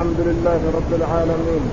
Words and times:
الحمد 0.00 0.20
لله 0.20 0.60
رب 0.78 0.92
العالمين 1.00 1.64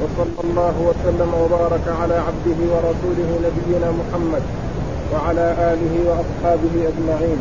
وصلى 0.00 0.40
الله 0.44 0.74
وسلم 0.88 1.30
وبارك 1.42 1.86
على 2.00 2.16
عبده 2.26 2.58
ورسوله 2.72 3.30
نبينا 3.46 3.88
محمد 4.00 4.44
وعلى 5.12 5.46
آله 5.72 5.94
وأصحابه 6.08 6.74
أجمعين. 6.92 7.40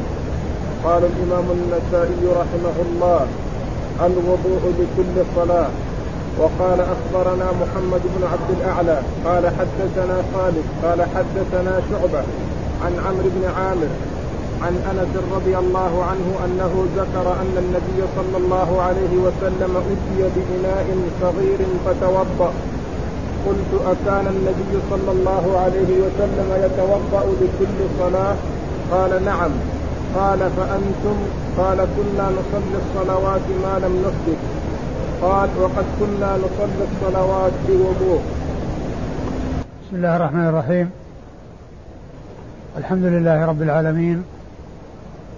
قال 0.86 1.04
الإمام 1.12 1.48
النسائي 1.58 2.24
رحمه 2.42 2.78
الله 2.86 3.22
الوضوء 4.08 4.64
لكل 4.80 5.16
صلاة. 5.36 5.70
وقال 6.40 6.79
أخبرنا 6.96 7.47
محمد 7.62 8.04
بن 8.16 8.24
عبد 8.34 8.50
الأعلى 8.58 8.97
قال 9.26 9.44
حدثنا 9.58 10.18
خالد 10.34 10.66
قال 10.84 11.00
حدثنا 11.16 11.74
شعبة 11.90 12.24
عن 12.84 12.94
عمرو 13.06 13.29
بن 13.36 13.44
عامر 13.58 13.92
عن 14.62 14.74
أنس 14.92 15.13
رضي 15.35 15.58
الله 15.58 16.03
عنه 16.03 16.27
أنه 16.45 16.85
ذكر 16.98 17.27
أن 17.41 17.53
النبي 17.58 17.99
صلى 18.16 18.38
الله 18.38 18.81
عليه 18.81 19.13
وسلم 19.26 19.77
أتي 19.77 20.30
بإناء 20.35 20.88
صغير 21.21 21.59
فتوضأ. 21.85 22.53
قلت 23.47 23.71
أكان 23.85 24.27
النبي 24.27 24.73
صلى 24.89 25.11
الله 25.11 25.59
عليه 25.59 25.91
وسلم 26.05 26.49
يتوضأ 26.66 27.25
لكل 27.41 27.80
صلاة؟ 27.99 28.35
قال 28.91 29.25
نعم. 29.25 29.52
قال 30.16 30.39
فأنتم؟ 30.39 31.17
قال 31.58 31.77
كنا 31.77 32.30
نصلي 32.30 32.77
الصلوات 32.83 33.45
ما 33.63 33.80
لم 33.88 33.94
نحدث 34.05 34.39
قال 35.22 35.49
وقد 35.61 35.85
كنا 35.99 36.38
نصلي 36.38 36.85
الصلوات 36.91 37.52
بوضوء. 37.67 38.22
بسم 39.83 39.95
الله 39.95 40.16
الرحمن 40.16 40.47
الرحيم. 40.47 40.89
الحمد 42.77 43.03
لله 43.03 43.45
رب 43.45 43.61
العالمين. 43.61 44.23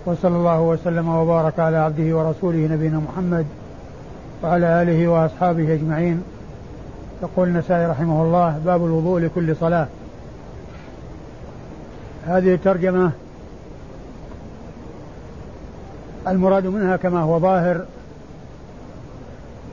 وصلى 0.08 0.36
الله 0.36 0.62
وسلم 0.62 1.10
وبارك 1.10 1.60
على 1.60 1.78
عبده 1.78 2.18
ورسوله 2.18 2.58
نبينا 2.58 3.00
محمد 3.00 3.46
وعلى 4.44 4.82
آله 4.82 5.08
وأصحابه 5.08 5.74
أجمعين. 5.74 6.24
يقول 7.24 7.48
النسائي 7.48 7.86
رحمه 7.86 8.24
الله 8.24 8.62
باب 8.66 8.86
الوضوء 8.86 9.20
لكل 9.20 9.56
صلاة. 9.56 9.88
هذه 12.28 12.54
الترجمة 12.54 13.12
المراد 16.28 16.68
منها 16.68 16.96
كما 16.96 17.20
هو 17.20 17.40
ظاهر 17.40 17.86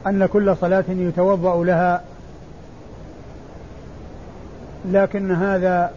أن 0.07 0.27
كل 0.27 0.57
صلاة 0.57 0.85
يتوضأ 0.89 1.65
لها 1.65 2.03
لكن 4.93 5.33
هذا 5.33 5.91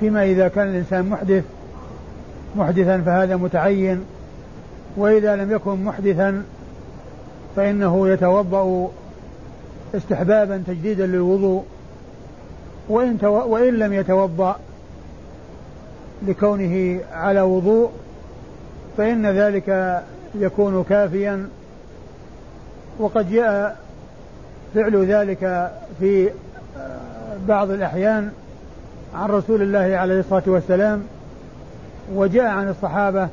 فيما 0.00 0.24
إذا 0.24 0.48
كان 0.48 0.68
الإنسان 0.68 1.08
محدث 1.08 1.44
محدثا 2.56 2.98
فهذا 2.98 3.36
متعين 3.36 4.04
وإذا 4.96 5.36
لم 5.36 5.52
يكن 5.52 5.84
محدثا 5.84 6.42
فإنه 7.56 8.08
يتوضأ 8.08 8.90
استحبابا 9.94 10.62
تجديدا 10.66 11.06
للوضوء 11.06 11.64
وإن, 12.88 13.18
تو... 13.18 13.28
وإن 13.28 13.74
لم 13.74 13.92
يتوضأ 13.92 14.56
لكونه 16.26 17.00
على 17.12 17.40
وضوء 17.40 17.90
فإن 18.96 19.26
ذلك 19.26 20.00
يكون 20.34 20.84
كافيا. 20.88 21.48
وقد 22.98 23.30
جاء 23.32 23.78
فعل 24.74 25.04
ذلك 25.04 25.72
في 26.00 26.30
بعض 27.48 27.70
الأحيان 27.70 28.30
عن 29.14 29.28
رسول 29.30 29.62
الله 29.62 29.96
عليه 29.96 30.20
الصلاة 30.20 30.42
والسلام 30.46 31.02
وجاء 32.14 32.46
عن 32.46 32.68
الصحابة 32.68 33.28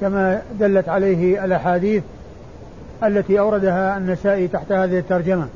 كما 0.00 0.42
دلت 0.60 0.88
عليه 0.88 1.44
الأحاديث 1.44 2.02
التي 3.04 3.40
أوردها 3.40 3.96
النسائي 3.98 4.48
تحت 4.48 4.72
هذه 4.72 4.98
الترجمة. 4.98 5.48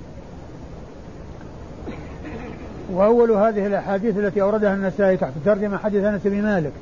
وأول 2.92 3.30
هذه 3.30 3.66
الأحاديث 3.66 4.18
التي 4.18 4.42
أوردها 4.42 4.74
النسائي 4.74 5.16
تحت 5.16 5.32
الترجمة 5.36 5.78
حديث 5.78 6.04
أنس 6.04 6.20
بن 6.24 6.42
مالك 6.42 6.72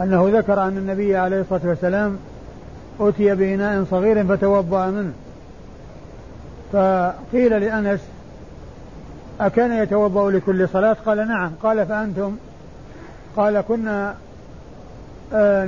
أنه 0.00 0.30
ذكر 0.32 0.62
أن 0.62 0.76
النبي 0.76 1.16
عليه 1.16 1.40
الصلاة 1.40 1.60
والسلام 1.64 2.18
أتي 3.00 3.34
بإناء 3.34 3.84
صغير 3.90 4.24
فتوضأ 4.24 4.86
منه. 4.86 5.12
فقيل 6.72 7.60
لأنس 7.60 8.00
أكان 9.40 9.72
يتوضأ 9.72 10.30
لكل 10.30 10.68
صلاة؟ 10.68 10.96
قال 11.06 11.28
نعم. 11.28 11.52
قال 11.62 11.86
فأنتم؟ 11.86 12.36
قال 13.36 13.60
كنا 13.60 14.14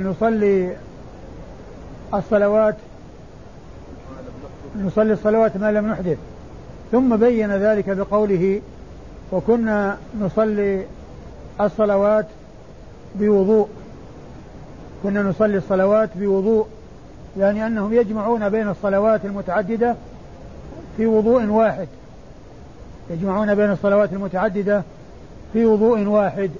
نصلي 0.05 0.75
الصلوات 2.13 2.75
نصلي 4.85 5.13
الصلوات 5.13 5.57
ما 5.57 5.71
لم 5.71 5.87
نحدث. 5.87 6.17
ثم 6.91 7.15
بين 7.15 7.51
ذلك 7.51 7.89
بقوله 7.89 8.61
وكنا 9.31 9.97
نصلي 10.21 10.85
الصلوات 11.61 12.25
بوضوء. 13.15 13.67
كنا 15.03 15.23
نصلي 15.23 15.57
الصلوات 15.57 16.09
بوضوء 16.15 16.67
يعني 17.39 17.67
أنهم 17.67 17.93
يجمعون 17.93 18.49
بين 18.49 18.69
الصلوات 18.69 19.25
المتعددة 19.25 19.95
في 20.97 21.05
وضوء 21.05 21.45
واحد. 21.45 21.87
يجمعون 23.09 23.55
بين 23.55 23.71
الصلوات 23.71 24.13
المتعددة 24.13 24.83
في 25.53 25.65
وضوء 25.65 26.05
واحد. 26.05 26.51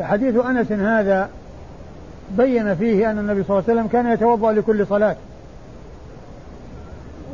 فحديث 0.00 0.36
أنس 0.36 0.72
هذا 0.72 1.28
بين 2.30 2.74
فيه 2.74 3.10
أن 3.10 3.18
النبي 3.18 3.42
صلى 3.42 3.58
الله 3.58 3.64
عليه 3.68 3.80
وسلم 3.80 3.86
كان 3.92 4.12
يتوضأ 4.12 4.52
لكل 4.52 4.86
صلاة. 4.86 5.16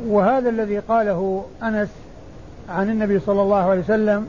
وهذا 0.07 0.49
الذي 0.49 0.79
قاله 0.79 1.45
أنس 1.63 1.89
عن 2.69 2.89
النبي 2.89 3.19
صلى 3.19 3.41
الله 3.41 3.69
عليه 3.69 3.81
وسلم 3.81 4.27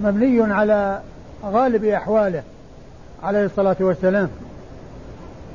مبني 0.00 0.52
على 0.52 1.00
غالب 1.44 1.84
أحواله 1.84 2.42
عليه 3.22 3.44
الصلاة 3.44 3.76
والسلام. 3.80 4.28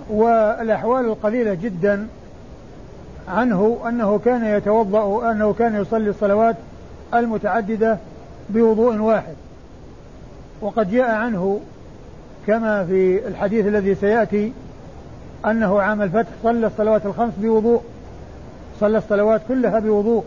والأحوال 0.10 1.06
القليلة 1.06 1.54
جدا 1.54 2.08
عنه 3.28 3.80
أنه 3.88 4.20
كان 4.26 4.46
يتوضأ 4.46 5.32
أنه 5.32 5.54
كان 5.54 5.82
يصلي 5.82 6.10
الصلوات 6.10 6.56
المتعددة 7.14 7.98
بوضوء 8.50 8.98
واحد. 8.98 9.36
وقد 10.62 10.92
جاء 10.92 11.12
عنه 11.12 11.60
كما 12.48 12.86
في 12.86 13.28
الحديث 13.28 13.68
الذي 13.68 13.96
سيأتي 13.96 14.54
أنه 15.46 15.82
عام 15.82 16.02
الفتح 16.02 16.30
صلى 16.44 16.68
الصلوات 16.68 17.06
الخمس 17.06 17.34
بوضوء 17.38 17.82
صلى 18.80 18.98
الصلوات 18.98 19.42
كلها 19.48 19.80
بوضوء. 19.80 20.24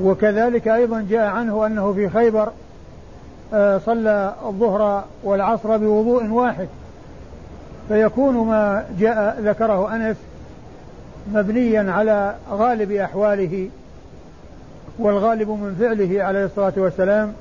وكذلك 0.00 0.68
أيضا 0.68 1.06
جاء 1.10 1.26
عنه 1.26 1.66
أنه 1.66 1.92
في 1.92 2.08
خيبر 2.08 2.52
آه، 3.54 3.78
صلى 3.78 4.34
الظهر 4.46 5.04
والعصر 5.24 5.76
بوضوء 5.76 6.26
واحد. 6.30 6.68
فيكون 7.88 8.34
ما 8.46 8.84
جاء 8.98 9.40
ذكره 9.40 9.96
أنس 9.96 10.16
مبنيا 11.34 11.92
على 11.92 12.34
غالب 12.50 12.92
أحواله 12.92 13.68
والغالب 14.98 15.48
من 15.48 15.76
فعله 15.80 16.22
عليه 16.22 16.44
الصلاة 16.44 16.72
والسلام. 16.76 17.32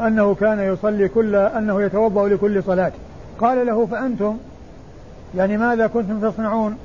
أنه 0.00 0.34
كان 0.34 0.60
يصلي 0.60 1.08
كل 1.08 1.36
أنه 1.36 1.82
يتوضأ 1.82 2.28
لكل 2.28 2.62
صلاة. 2.62 2.92
قال 3.38 3.66
له 3.66 3.86
فأنتم؟ 3.86 4.36
يعني 5.36 5.56
ماذا 5.56 5.86
كنتم 5.86 6.30
تصنعون؟ 6.30 6.76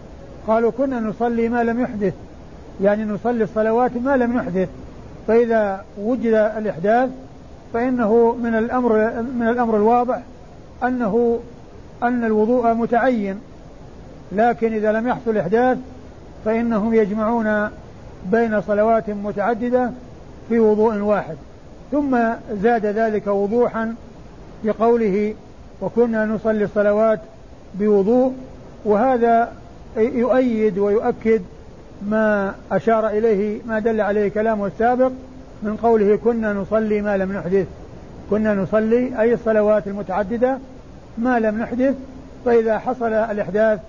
قالوا 0.48 0.72
كنا 0.72 1.00
نصلي 1.00 1.50
ما 1.50 1.64
لم 1.64 1.82
يحدث. 1.82 2.14
يعني 2.82 3.04
نصلي 3.04 3.44
الصلوات 3.44 3.92
ما 3.98 4.18
لم 4.18 4.38
يحدث. 4.38 4.70
فإذا 5.28 5.86
وجد 6.02 6.34
الإحداث 6.34 7.10
فإنه 7.74 8.36
من 8.44 8.56
الأمر 8.56 9.24
من 9.36 9.48
الأمر 9.48 9.76
الواضح 9.78 10.22
أنه 10.84 11.40
أن 12.04 12.24
الوضوء 12.24 12.74
متعين. 12.74 13.40
لكن 14.32 14.74
إذا 14.74 14.92
لم 14.92 15.08
يحصل 15.08 15.38
إحداث 15.38 15.78
فإنهم 16.46 16.94
يجمعون 16.94 17.70
بين 18.32 18.62
صلوات 18.62 19.10
متعددة 19.10 19.92
في 20.50 20.60
وضوء 20.60 20.98
واحد. 20.98 21.36
ثم 21.92 22.18
زاد 22.64 22.86
ذلك 22.86 23.28
وضوحا 23.28 23.96
بقوله 24.64 25.34
وكنا 25.82 26.26
نصلي 26.26 26.64
الصلوات 26.64 27.20
بوضوء 27.80 28.34
وهذا 28.86 29.52
يؤيد 29.98 30.78
ويؤكد 30.78 31.42
ما 32.10 32.56
أشار 32.72 33.08
إليه 33.08 33.62
ما 33.68 33.80
دل 33.80 34.02
عليه 34.02 34.28
كلامه 34.28 34.66
السابق 34.66 35.12
من 35.64 35.78
قوله 35.84 36.16
كنا 36.16 36.54
نصلي 36.54 37.02
ما 37.02 37.18
لم 37.18 37.34
نحدث. 37.34 37.68
كنا 38.30 38.54
نصلي 38.54 39.22
أي 39.22 39.34
الصلوات 39.34 39.88
المتعددة 39.88 40.58
ما 41.18 41.40
لم 41.40 41.60
نحدث 41.60 41.96
فإذا 42.46 42.80
حصل 42.80 43.14
الإحداث 43.14 43.80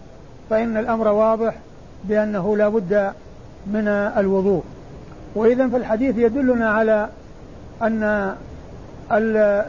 فإن 0.50 0.76
الأمر 0.76 1.08
واضح 1.08 1.54
بأنه 2.04 2.56
لا 2.56 2.68
بد 2.68 3.12
من 3.66 3.88
الوضوء. 4.16 4.62
وإذا 5.34 5.68
فالحديث 5.68 6.18
يدلنا 6.18 6.70
على 6.70 7.08
أن 7.82 8.34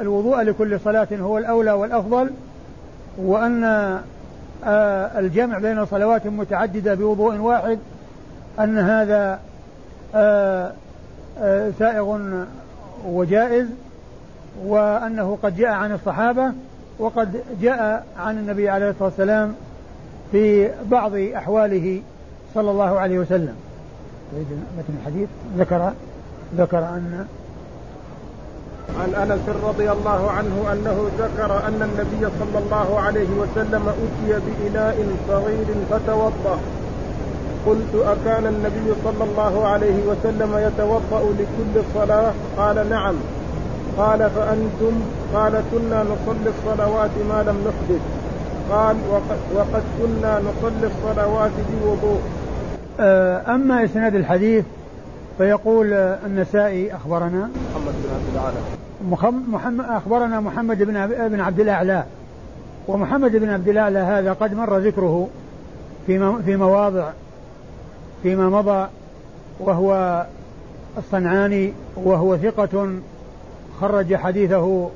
الوضوء 0.01 0.41
لكل 0.41 0.79
صلاة 0.79 1.07
هو 1.11 1.37
الأولى 1.37 1.71
والأفضل 1.71 2.29
وأن 3.17 3.63
آه 4.65 5.19
الجمع 5.19 5.59
بين 5.59 5.85
صلوات 5.85 6.27
متعددة 6.27 6.93
بوضوء 6.93 7.35
واحد 7.35 7.79
أن 8.59 8.77
هذا 8.77 9.39
آه 10.15 10.71
آه 11.39 11.71
سائغ 11.79 12.19
وجائز 13.05 13.67
وأنه 14.65 15.37
قد 15.43 15.57
جاء 15.57 15.69
عن 15.69 15.91
الصحابة 15.91 16.51
وقد 16.99 17.43
جاء 17.61 18.05
عن 18.19 18.37
النبي 18.37 18.69
عليه 18.69 18.89
الصلاة 18.89 19.05
والسلام 19.05 19.53
في 20.31 20.71
بعض 20.91 21.15
أحواله 21.15 22.01
صلى 22.55 22.71
الله 22.71 22.99
عليه 22.99 23.19
وسلم. 23.19 23.55
متن 24.77 24.93
الحديث؟ 25.01 25.29
ذكر 25.57 25.93
ذكر 26.57 26.79
أن 26.79 27.25
عن 29.01 29.29
انس 29.29 29.55
رضي 29.63 29.91
الله 29.91 30.31
عنه 30.31 30.73
انه 30.73 31.09
ذكر 31.19 31.67
ان 31.67 31.81
النبي 31.81 32.31
صلى 32.39 32.63
الله 32.65 32.99
عليه 32.99 33.27
وسلم 33.41 33.87
اتي 33.87 34.39
بإناء 34.39 35.07
صغير 35.27 35.67
فتوضأ. 35.91 36.59
قلت 37.67 37.95
أكان 37.95 38.45
النبي 38.45 38.93
صلى 39.03 39.23
الله 39.23 39.67
عليه 39.67 40.03
وسلم 40.07 40.57
يتوضأ 40.57 41.33
لكل 41.39 41.83
صلاة؟ 41.93 42.31
قال 42.57 42.89
نعم. 42.89 43.15
قال 43.97 44.29
فأنتم؟ 44.29 45.01
قال 45.33 45.63
كنا 45.71 46.03
نصلي 46.03 46.49
الصلوات 46.49 47.09
ما 47.29 47.43
لم 47.47 47.57
نحدث. 47.67 48.01
قال 48.71 48.95
وقد, 49.55 49.83
كنا 49.99 50.39
نصلي 50.39 50.91
الصلوات 50.91 51.51
بوضوء. 51.83 52.19
آه، 52.99 53.55
أما 53.55 53.83
إسناد 53.83 54.15
الحديث 54.15 54.65
فيقول 55.39 55.93
النسائي 55.93 56.95
أخبرنا 56.95 57.49
محمد 57.73 57.93
بن 58.03 58.09
عبد 58.15 58.27
الاعلى 58.33 58.57
محمد 59.51 59.85
أخبرنا 59.85 60.39
محمد 60.39 60.83
بن 60.83 61.07
بن 61.29 61.39
عبد 61.39 61.59
الأعلى. 61.59 62.03
ومحمد 62.87 63.31
بن 63.31 63.49
عبد 63.49 63.67
الأعلى 63.67 63.99
هذا 63.99 64.33
قد 64.33 64.53
مر 64.53 64.77
ذكره 64.77 65.27
في 66.07 66.33
في 66.45 66.55
مواضع 66.55 67.09
فيما 68.23 68.49
مضى 68.49 68.87
وهو 69.59 70.25
الصنعاني 70.97 71.73
وهو 71.95 72.37
ثقة 72.37 72.89
خرج 73.81 74.15
حديثه 74.15 74.89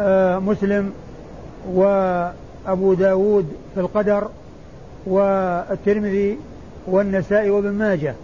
آه، 0.00 0.38
مسلم 0.38 0.92
وأبو 1.72 2.94
داود 2.94 3.46
في 3.74 3.80
القدر 3.80 4.28
والترمذي 5.06 6.38
والنسائي 6.86 7.50
وابن 7.50 7.70
ماجه. 7.70 8.14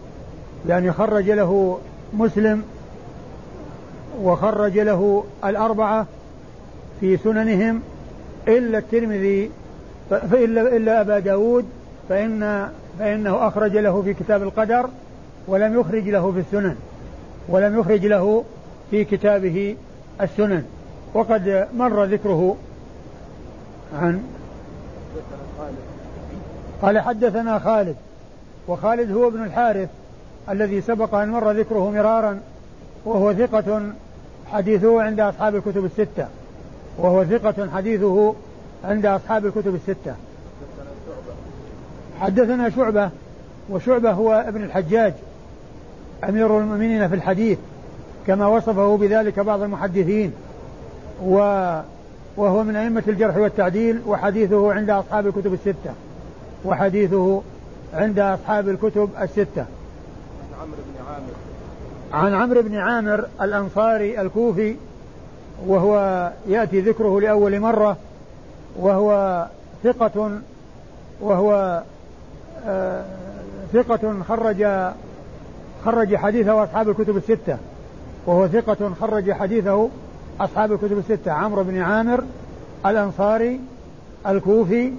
يعني 0.68 0.92
خرج 0.92 1.30
له 1.30 1.78
مسلم 2.14 2.62
وخرج 4.22 4.78
له 4.78 5.24
الأربعة 5.44 6.06
في 7.00 7.16
سننهم 7.16 7.82
إلا 8.48 8.78
الترمذي 8.78 9.50
فإلا 10.10 10.76
إلا 10.76 11.00
أبا 11.00 11.18
داود 11.18 11.64
فإن 12.08 12.68
فإنه 12.98 13.46
أخرج 13.46 13.76
له 13.76 14.02
في 14.02 14.14
كتاب 14.14 14.42
القدر 14.42 14.88
ولم 15.48 15.80
يخرج 15.80 16.08
له 16.08 16.32
في 16.32 16.38
السنن 16.40 16.76
ولم 17.48 17.78
يخرج 17.78 18.06
له 18.06 18.44
في 18.90 19.04
كتابه 19.04 19.76
السنن. 20.20 20.64
وقد 21.14 21.68
مر 21.76 22.04
ذكره 22.04 22.56
عن 24.00 24.22
قال 26.82 26.98
حدثنا 26.98 27.58
خالد 27.58 27.96
وخالد 28.68 29.12
هو 29.12 29.28
ابن 29.28 29.44
الحارث 29.44 29.88
الذي 30.48 30.80
سبق 30.80 31.14
أن 31.14 31.28
مر 31.28 31.50
ذكره 31.52 31.90
مرارا 31.90 32.40
وهو 33.04 33.34
ثقة 33.34 33.82
حديثه 34.52 35.02
عند 35.02 35.20
أصحاب 35.20 35.56
الكتب 35.56 35.84
الستة. 35.84 36.26
وهو 36.98 37.24
ثقة 37.24 37.68
حديثه 37.74 38.34
عند 38.84 39.06
أصحاب 39.06 39.46
الكتب 39.46 39.74
الستة. 39.74 40.14
حدثنا 42.20 42.70
شعبة 42.70 43.10
وشعبة 43.70 44.10
هو 44.10 44.44
ابن 44.48 44.62
الحجاج 44.62 45.14
أمير 46.28 46.58
المؤمنين 46.58 47.08
في 47.08 47.14
الحديث 47.14 47.58
كما 48.26 48.46
وصفه 48.46 48.96
بذلك 48.96 49.40
بعض 49.40 49.62
المحدثين. 49.62 50.32
و 51.24 51.34
وهو 52.36 52.64
من 52.64 52.76
أئمة 52.76 53.02
الجرح 53.08 53.36
والتعديل 53.36 54.00
وحديثه 54.06 54.72
عند 54.72 54.90
أصحاب 54.90 55.26
الكتب 55.26 55.54
الستة. 55.54 55.92
وحديثه 56.64 57.42
عند 57.94 58.18
أصحاب 58.18 58.68
الكتب 58.68 59.10
الستة 59.22 59.60
عن 59.60 59.66
عمرو 60.60 60.76
بن 60.76 61.06
عامر 61.08 61.32
عن 62.12 62.34
عمرو 62.34 62.62
بن 62.62 62.76
عامر 62.76 63.24
الأنصاري 63.42 64.20
الكوفي 64.20 64.76
وهو 65.66 66.30
يأتي 66.48 66.80
ذكره 66.80 67.20
لأول 67.20 67.60
مرة 67.60 67.96
وهو 68.76 69.46
ثقة 69.84 70.30
وهو 71.20 71.82
آه 72.66 73.04
ثقة 73.72 74.22
خرج 74.28 74.66
خرج 75.84 76.16
حديثه 76.16 76.64
أصحاب 76.64 76.88
الكتب 76.88 77.16
الستة 77.16 77.58
وهو 78.26 78.48
ثقة 78.48 78.94
خرج 79.00 79.32
حديثه 79.32 79.88
أصحاب 80.40 80.72
الكتب 80.72 80.98
الستة. 80.98 81.32
عمرو 81.32 81.64
بن 81.64 81.78
عامر 81.78 82.24
الأنصاري 82.86 83.60
الكوفي 84.26 84.92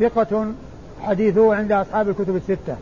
ثقة 0.00 0.46
حديثه 1.02 1.54
عند 1.54 1.72
أصحاب 1.72 2.08
الكتب 2.08 2.36
الستة. 2.36 2.76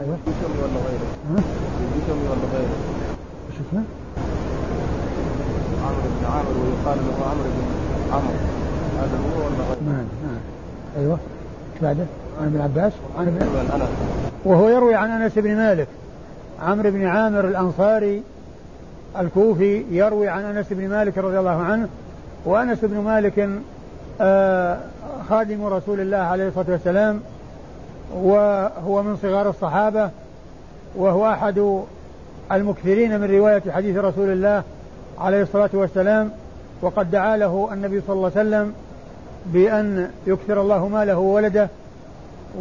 أيوة 0.00 0.18
ولا 0.62 0.80
غيره؟ 0.86 1.08
ها؟ 1.30 1.42
ولا 2.08 2.46
غيره؟ 2.54 2.76
وش 3.48 3.54
اسمه؟ 3.68 3.82
عمرو 5.84 6.02
بن 6.20 6.26
عامر 6.26 6.48
ويقال 6.48 6.98
له 6.98 7.26
عمرو 7.26 7.44
بن 7.44 8.12
عمرو 8.12 8.34
هذا 8.98 9.18
هو 9.18 9.38
ولا 9.38 9.64
غيره؟ 9.68 9.82
نعم 9.86 10.06
نعم 10.24 10.40
أيوه 10.98 11.18
بعده 11.82 12.04
عن 12.40 12.46
ابن 12.46 12.60
عباس 12.60 12.92
عن 13.18 13.26
ابن 13.26 13.86
وهو 14.44 14.68
يروي 14.68 14.94
عن 14.94 15.10
أنس 15.10 15.32
بن 15.36 15.56
مالك 15.56 15.88
عمرو 16.62 16.90
بن 16.90 17.06
عامر 17.06 17.48
الأنصاري 17.48 18.22
الكوفي 19.18 19.84
يروي 19.90 20.28
عن 20.28 20.44
أنس 20.44 20.66
بن 20.70 20.88
مالك 20.88 21.18
رضي 21.18 21.38
الله 21.38 21.62
عنه 21.62 21.88
وأنس 22.44 22.78
بن 22.82 22.98
مالك 22.98 23.48
آه 24.20 24.78
خادم 25.30 25.64
رسول 25.64 26.00
الله 26.00 26.16
عليه 26.16 26.48
الصلاة 26.48 26.66
والسلام 26.68 27.20
وهو 28.14 29.02
من 29.02 29.16
صغار 29.16 29.50
الصحابة 29.50 30.10
وهو 30.96 31.30
أحد 31.30 31.82
المكثرين 32.52 33.20
من 33.20 33.30
رواية 33.30 33.62
حديث 33.70 33.96
رسول 33.96 34.28
الله 34.32 34.62
عليه 35.18 35.42
الصلاة 35.42 35.70
والسلام 35.72 36.30
وقد 36.82 37.10
دعا 37.10 37.36
له 37.36 37.68
النبي 37.72 38.00
صلى 38.06 38.16
الله 38.16 38.32
عليه 38.36 38.48
وسلم 38.48 38.72
بأن 39.46 40.10
يكثر 40.26 40.60
الله 40.60 40.88
ماله 40.88 41.18
وولده 41.18 41.68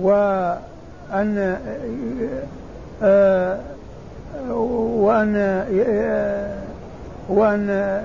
وأن 0.01 1.57
وأن 4.99 5.66
وأن 7.30 8.01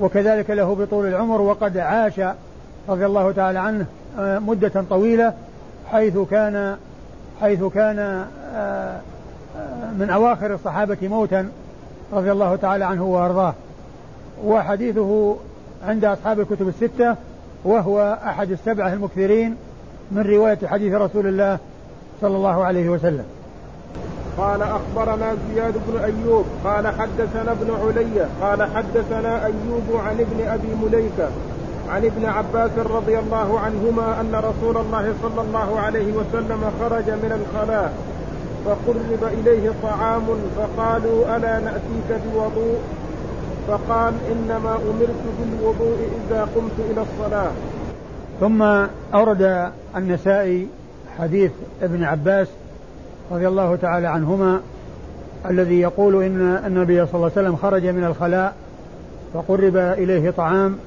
وكذلك 0.00 0.50
له 0.50 0.74
بطول 0.74 1.06
العمر 1.06 1.40
وقد 1.40 1.78
عاش 1.78 2.20
رضي 2.88 3.06
الله 3.06 3.32
تعالى 3.32 3.58
عنه 3.58 3.86
مدة 4.18 4.84
طويلة 4.90 5.32
حيث 5.92 6.18
كان 6.30 6.76
حيث 7.40 7.64
كان 7.64 8.26
آه، 8.54 9.00
من 9.98 10.10
أواخر 10.10 10.54
الصحابة 10.54 10.96
موتا 11.02 11.48
رضي 12.12 12.32
الله 12.32 12.56
تعالى 12.56 12.84
عنه 12.84 13.04
وأرضاه. 13.04 13.54
وحديثه 14.44 15.36
عند 15.86 16.04
أصحاب 16.04 16.40
الكتب 16.40 16.68
الستة 16.68 17.16
وهو 17.64 18.18
أحد 18.26 18.50
السبعة 18.50 18.92
المكثرين 18.92 19.56
من 20.10 20.22
رواية 20.22 20.58
حديث 20.66 20.94
رسول 20.94 21.26
الله 21.26 21.58
صلى 22.20 22.36
الله 22.36 22.64
عليه 22.64 22.88
وسلم. 22.88 23.24
قال 24.38 24.62
أخبرنا 24.62 25.36
زياد 25.54 25.74
بن 25.88 26.04
أيوب 26.04 26.44
قال 26.64 26.86
حدثنا 26.86 27.52
ابن 27.52 27.70
علي 27.70 28.26
قال 28.40 28.62
حدثنا 28.62 29.44
أيوب 29.44 30.00
عن 30.06 30.20
ابن 30.20 30.48
أبي 30.48 30.68
مليكة 30.84 31.28
عن 31.90 32.04
ابن 32.04 32.24
عباس 32.24 32.70
رضي 32.78 33.18
الله 33.18 33.60
عنهما 33.60 34.20
أن 34.20 34.34
رسول 34.34 34.76
الله 34.76 35.14
صلى 35.22 35.40
الله 35.40 35.80
عليه 35.80 36.12
وسلم 36.12 36.60
خرج 36.80 37.10
من 37.10 37.40
الخلاء 37.40 37.94
فقرب 38.64 39.32
إليه 39.32 39.72
طعام 39.82 40.22
فقالوا 40.56 41.36
ألا 41.36 41.58
نأتيك 41.60 42.22
بوضوء؟ 42.24 42.78
فقال 43.68 44.14
إنما 44.32 44.74
أمرت 44.74 45.22
بالوضوء 45.40 45.98
إذا 46.28 46.48
قمت 46.56 46.90
إلى 46.90 47.02
الصلاة. 47.02 47.50
ثم 48.40 48.62
أورد 49.14 49.70
النسائي 49.96 50.68
حديث 51.18 51.50
ابن 51.82 52.04
عباس 52.04 52.48
رضي 53.32 53.48
الله 53.48 53.76
تعالى 53.76 54.06
عنهما 54.06 54.60
الذي 55.50 55.80
يقول 55.80 56.22
إن 56.22 56.60
النبي 56.66 57.06
صلى 57.06 57.14
الله 57.14 57.30
عليه 57.36 57.48
وسلم 57.48 57.56
خرج 57.56 57.86
من 57.86 58.04
الخلاء 58.04 58.54
فقرب 59.34 59.76
إليه 59.76 60.30
طعام 60.30 60.78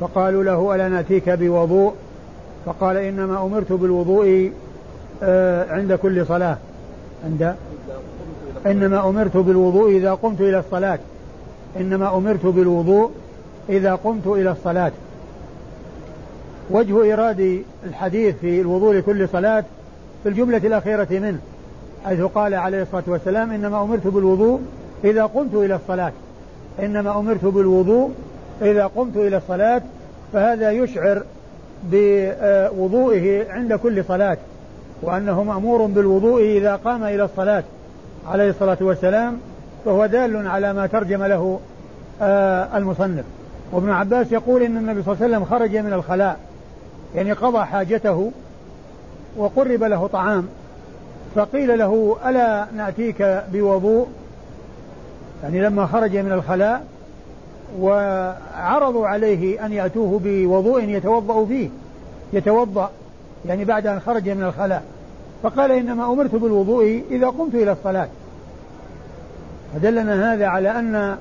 فقالوا 0.00 0.44
له 0.44 0.74
ألا 0.74 0.88
نأتيك 0.88 1.30
بوضوء؟ 1.30 1.94
فقال 2.66 2.96
إنما 2.96 3.42
أمرت 3.42 3.72
بالوضوء 3.72 4.52
آه، 5.22 5.72
عند 5.72 5.92
كل 5.92 6.26
صلاة. 6.26 6.56
عند؟ 7.24 7.56
إنما 8.66 9.08
أمرت 9.08 9.36
بالوضوء 9.36 9.90
إذا 9.90 10.14
قمت 10.14 10.40
إلى 10.40 10.58
الصلاة. 10.58 10.98
إنما 11.80 12.16
أمرت 12.16 12.46
بالوضوء 12.46 13.10
إذا 13.68 13.94
قمت 13.94 14.26
إلى 14.26 14.50
الصلاة. 14.50 14.92
وجه 16.70 17.02
إيراد 17.02 17.62
الحديث 17.86 18.34
في 18.40 18.60
الوضوء 18.60 18.94
لكل 18.94 19.28
صلاة 19.28 19.64
في 20.22 20.28
الجملة 20.28 20.56
الأخيرة 20.56 21.08
منه 21.10 21.38
حيث 22.04 22.20
قال 22.20 22.54
عليه 22.54 22.82
الصلاة 22.82 23.04
والسلام 23.06 23.50
إنما 23.50 23.82
أمرت 23.82 24.06
بالوضوء 24.06 24.60
إذا 25.04 25.24
قمت 25.24 25.54
إلى 25.54 25.74
الصلاة. 25.74 26.12
إنما 26.80 27.18
أمرت 27.18 27.44
بالوضوء 27.44 28.10
إذا 28.62 28.86
قمت 28.86 29.16
إلى 29.16 29.36
الصلاة 29.36 29.82
فهذا 30.32 30.70
يشعر 30.70 31.22
بوضوئه 31.84 33.52
عند 33.52 33.74
كل 33.74 34.04
صلاة 34.04 34.36
وأنه 35.02 35.42
مأمور 35.42 35.86
بالوضوء 35.86 36.42
إذا 36.42 36.76
قام 36.76 37.04
إلى 37.04 37.24
الصلاة 37.24 37.64
عليه 38.26 38.50
الصلاة 38.50 38.78
والسلام 38.80 39.38
فهو 39.84 40.06
دال 40.06 40.48
على 40.48 40.72
ما 40.72 40.86
ترجم 40.86 41.24
له 41.24 41.60
آه، 42.22 42.76
المصنف. 42.76 43.24
وابن 43.72 43.90
عباس 43.90 44.32
يقول 44.32 44.62
إن 44.62 44.76
النبي 44.76 45.02
صلى 45.02 45.14
الله 45.14 45.24
عليه 45.24 45.36
وسلم 45.36 45.44
خرج 45.44 45.76
من 45.76 45.92
الخلاء 45.92 46.36
يعني 47.14 47.32
قضى 47.32 47.64
حاجته 47.64 48.32
وقرب 49.36 49.84
له 49.84 50.06
طعام 50.06 50.48
فقيل 51.34 51.78
له 51.78 52.16
ألا 52.26 52.66
نأتيك 52.76 53.44
بوضوء؟ 53.52 54.06
يعني 55.42 55.60
لما 55.60 55.86
خرج 55.86 56.16
من 56.16 56.32
الخلاء 56.32 56.84
وعرضوا 57.80 59.06
عليه 59.06 59.66
أن 59.66 59.72
يأتوه 59.72 60.20
بوضوء 60.24 60.84
يتوضأ 60.84 61.46
فيه 61.46 61.68
يتوضأ 62.32 62.90
يعني 63.46 63.64
بعد 63.64 63.86
أن 63.86 64.00
خرج 64.00 64.28
من 64.28 64.42
الخلاء. 64.42 64.82
فقال 65.42 65.72
إنما 65.72 66.12
أمرت 66.12 66.34
بالوضوء 66.34 67.04
إذا 67.10 67.26
قمت 67.26 67.54
إلى 67.54 67.72
الصلاة. 67.72 68.08
فدلنا 69.74 70.32
هذا 70.32 70.46
على 70.46 70.70
أن 70.70 71.16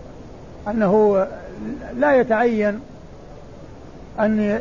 أنه 0.67 1.27
لا 1.97 2.15
يتعين 2.15 2.79
أن 4.19 4.59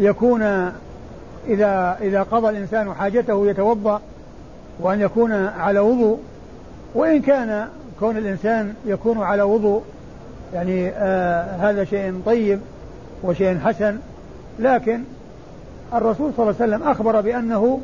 يكون 0.00 0.42
إذا 1.48 1.98
إذا 2.00 2.22
قضى 2.22 2.48
الإنسان 2.48 2.94
حاجته 2.94 3.46
يتوضأ 3.46 4.00
وأن 4.80 5.00
يكون 5.00 5.32
على 5.32 5.80
وضوء. 5.80 6.18
وإن 6.94 7.22
كان 7.22 7.68
كون 8.00 8.16
الإنسان 8.16 8.74
يكون 8.86 9.22
على 9.22 9.42
وضوء 9.42 9.82
يعني 10.54 10.88
آه 10.88 11.56
هذا 11.56 11.84
شيء 11.84 12.20
طيب 12.26 12.60
وشيء 13.22 13.58
حسن. 13.58 13.98
لكن 14.58 15.02
الرسول 15.94 16.32
صلى 16.36 16.50
الله 16.50 16.56
عليه 16.60 16.74
وسلم 16.74 16.88
أخبر 16.88 17.20
بأنه 17.20 17.80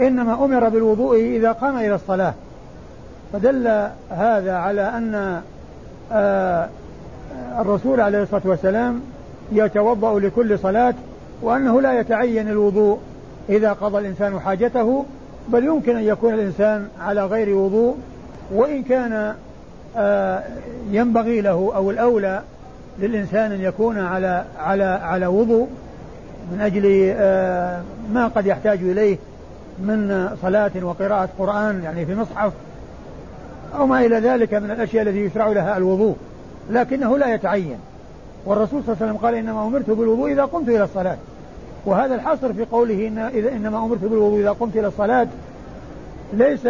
إنما 0.00 0.44
أمر 0.44 0.68
بالوضوء 0.68 1.16
إذا 1.16 1.52
قام 1.52 1.78
إلى 1.78 1.94
الصلاة. 1.94 2.34
فدل 3.32 3.88
هذا 4.10 4.54
على 4.54 4.82
أن 4.82 5.40
آه 6.12 6.68
الرسول 7.58 8.00
عليه 8.00 8.22
الصلاة 8.22 8.42
والسلام 8.44 9.00
يتوضأ 9.52 10.20
لكل 10.20 10.58
صلاة 10.58 10.94
وأنه 11.42 11.80
لا 11.80 12.00
يتعين 12.00 12.48
الوضوء 12.48 12.98
إذا 13.48 13.72
قضى 13.72 13.98
الإنسان 13.98 14.40
حاجته 14.40 15.04
بل 15.48 15.64
يمكن 15.64 15.96
أن 15.96 16.02
يكون 16.02 16.34
الإنسان 16.34 16.88
على 17.00 17.26
غير 17.26 17.56
وضوء. 17.56 17.96
وإن 18.54 18.82
كان 18.82 19.34
ينبغي 20.90 21.40
له 21.40 21.72
أو 21.74 21.90
الأولى 21.90 22.42
للإنسان 22.98 23.52
أن 23.52 23.60
يكون 23.60 23.98
على 23.98 24.44
على 24.58 24.84
على 24.84 25.26
وضوء 25.26 25.68
من 26.52 26.60
أجل 26.60 27.12
آه، 27.16 27.82
ما 28.12 28.28
قد 28.28 28.46
يحتاج 28.46 28.78
إليه 28.78 29.18
من 29.78 30.28
صلاة 30.42 30.70
وقراءة 30.82 31.28
قرآن 31.38 31.82
يعني 31.82 32.06
في 32.06 32.14
مصحف 32.14 32.52
أو 33.76 33.86
ما 33.86 34.06
إلى 34.06 34.16
ذلك 34.16 34.54
من 34.54 34.70
الأشياء 34.70 35.02
التي 35.02 35.18
يشرع 35.18 35.48
لها 35.48 35.76
الوضوء 35.76 36.16
لكنه 36.70 37.18
لا 37.18 37.34
يتعين. 37.34 37.78
والرسول 38.46 38.82
صلى 38.82 38.92
الله 38.92 39.02
عليه 39.02 39.12
وسلم 39.12 39.26
قال 39.26 39.34
إنما 39.34 39.66
أمرت 39.66 39.90
بالوضوء 39.90 40.32
إذا 40.32 40.44
قمت 40.44 40.68
إلى 40.68 40.84
الصلاة. 40.84 41.16
وهذا 41.86 42.14
الحصر 42.14 42.52
في 42.52 42.64
قوله 42.64 43.08
إن 43.08 43.18
إذا 43.18 43.52
إنما 43.52 43.78
أمرت 43.78 44.00
بالوضوء 44.00 44.40
إذا 44.40 44.50
قمت 44.50 44.76
إلى 44.76 44.86
الصلاة 44.86 45.26
ليس 46.32 46.68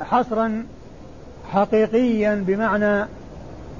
حصرا 0.00 0.64
حقيقيا 1.52 2.44
بمعنى 2.46 3.06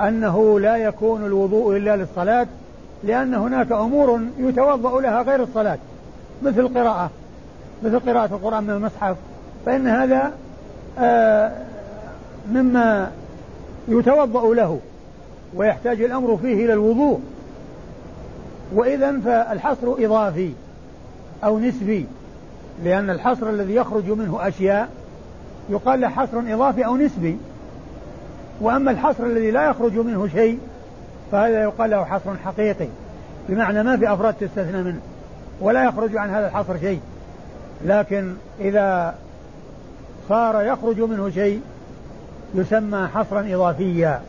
أنه 0.01 0.61
لا 0.61 0.77
يكون 0.77 1.27
الوضوء 1.27 1.77
إلا 1.77 1.97
للصلاة 1.97 2.47
لأن 3.05 3.35
هناك 3.35 3.73
أمور 3.73 4.21
يتوضأ 4.39 5.01
لها 5.01 5.23
غير 5.23 5.43
الصلاة 5.43 5.79
مثل 6.43 6.61
القراءة 6.61 7.11
مثل 7.83 7.99
قراءة 8.01 8.35
القرآن 8.35 8.65
من 8.65 8.71
المصحف 8.71 9.17
فإن 9.67 9.87
هذا 9.87 10.33
آه 10.99 11.53
مما 12.53 13.11
يتوضأ 13.89 14.55
له 14.55 14.81
ويحتاج 15.55 16.03
الأمر 16.03 16.37
فيه 16.37 16.65
إلى 16.65 16.73
الوضوء. 16.73 17.21
وإذا 18.75 19.21
فالحصر 19.21 19.95
إضافي 19.99 20.53
أو 21.45 21.59
نسبي 21.59 22.07
لأن 22.85 23.11
الحصر 23.11 23.51
الذي 23.51 23.75
يخرج 23.75 24.11
منه 24.11 24.49
أشياء 24.49 24.89
يقال 25.69 26.01
له 26.01 26.09
حصر 26.09 26.39
إضافي 26.39 26.87
أو 26.87 26.97
نسبي. 26.97 27.39
وأما 28.61 28.91
الحصر 28.91 29.27
الذي 29.27 29.51
لا 29.51 29.71
يخرج 29.71 29.93
منه 29.93 30.29
شيء 30.29 30.59
فهذا 31.33 31.63
يقال 31.63 31.91
له 31.91 32.05
حصر 32.05 32.37
حقيقي 32.45 32.89
بمعنى 33.49 33.83
ما 33.83 33.97
في 33.97 34.13
أفراد 34.13 34.35
تستثنى 34.35 34.83
منه 34.83 35.01
ولا 35.61 35.85
يخرج 35.85 36.17
عن 36.17 36.31
هذا 36.31 36.47
الحصر 36.47 36.79
شيء. 36.79 37.01
لكن 37.85 38.35
إذا 38.61 39.15
صار 40.29 40.63
يخرج 40.63 41.01
منه 41.01 41.31
شيء 41.31 41.61
يسمى 42.55 43.09
حصرا 43.15 43.41
إضافيا 43.55 44.21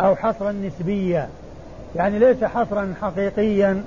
أو 0.00 0.16
حصرا 0.16 0.52
نسبيا. 0.52 1.28
يعني 1.96 2.18
ليس 2.18 2.44
حصرا 2.44 2.94
حقيقيا 3.02 3.82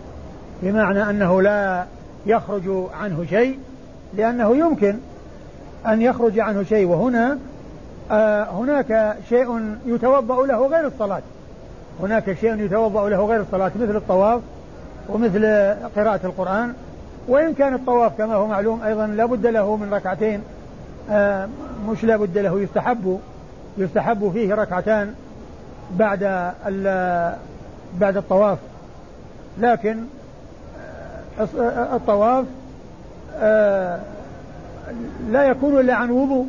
بمعنى 0.63 1.09
أنه 1.09 1.41
لا 1.41 1.85
يخرج 2.25 2.87
عنه 3.01 3.25
شيء 3.29 3.59
لأنه 4.13 4.57
يمكن 4.57 4.97
أن 5.87 6.01
يخرج 6.01 6.39
عنه 6.39 6.63
شيء. 6.63 6.87
وهنا 6.87 7.37
هناك 8.11 9.17
شيء 9.29 9.75
يتوضأ 9.85 10.45
له 10.45 10.67
غير 10.67 10.87
الصلاة. 10.87 11.21
هناك 12.01 12.33
شيء 12.33 12.59
يتوضأ 12.59 13.09
له 13.09 13.25
غير 13.25 13.41
الصلاة 13.41 13.71
مثل 13.75 13.95
الطواف 13.95 14.41
ومثل 15.09 15.45
قراءة 15.95 16.19
القرآن. 16.23 16.73
وإن 17.27 17.53
كان 17.53 17.73
الطواف 17.73 18.17
كما 18.17 18.35
هو 18.35 18.47
معلوم 18.47 18.81
أيضا 18.83 19.07
لا 19.07 19.25
بد 19.25 19.47
له 19.47 19.75
من 19.75 19.93
ركعتين 19.93 20.41
آه 21.11 21.49
مش 21.89 22.03
لا 22.03 22.17
بد 22.17 22.37
له 22.37 22.61
يستحب 22.61 23.19
يستحب 23.77 24.31
فيه 24.33 24.55
ركعتان 24.55 25.13
بعد 25.91 26.53
بعد 27.99 28.17
الطواف. 28.17 28.57
لكن 29.59 29.97
آه، 31.39 31.95
الطواف 31.95 32.45
آه، 33.35 33.99
لا 35.31 35.43
يكون 35.43 35.79
إلا 35.79 35.93
عن 35.93 36.09
وضوء. 36.09 36.47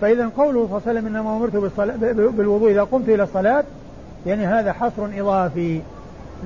فإذا 0.00 0.30
قوله 0.36 0.66
صلى 0.66 0.78
الله 0.78 0.82
عليه 0.86 1.00
وسلم 1.00 1.06
إنما 1.06 1.36
أمرت 1.36 1.56
بالوضوء 2.36 2.70
إذا 2.70 2.82
قمت 2.82 3.08
إلى 3.08 3.22
الصلاة 3.22 3.64
يعني 4.26 4.46
هذا 4.46 4.72
حصر 4.72 5.08
إضافي 5.16 5.80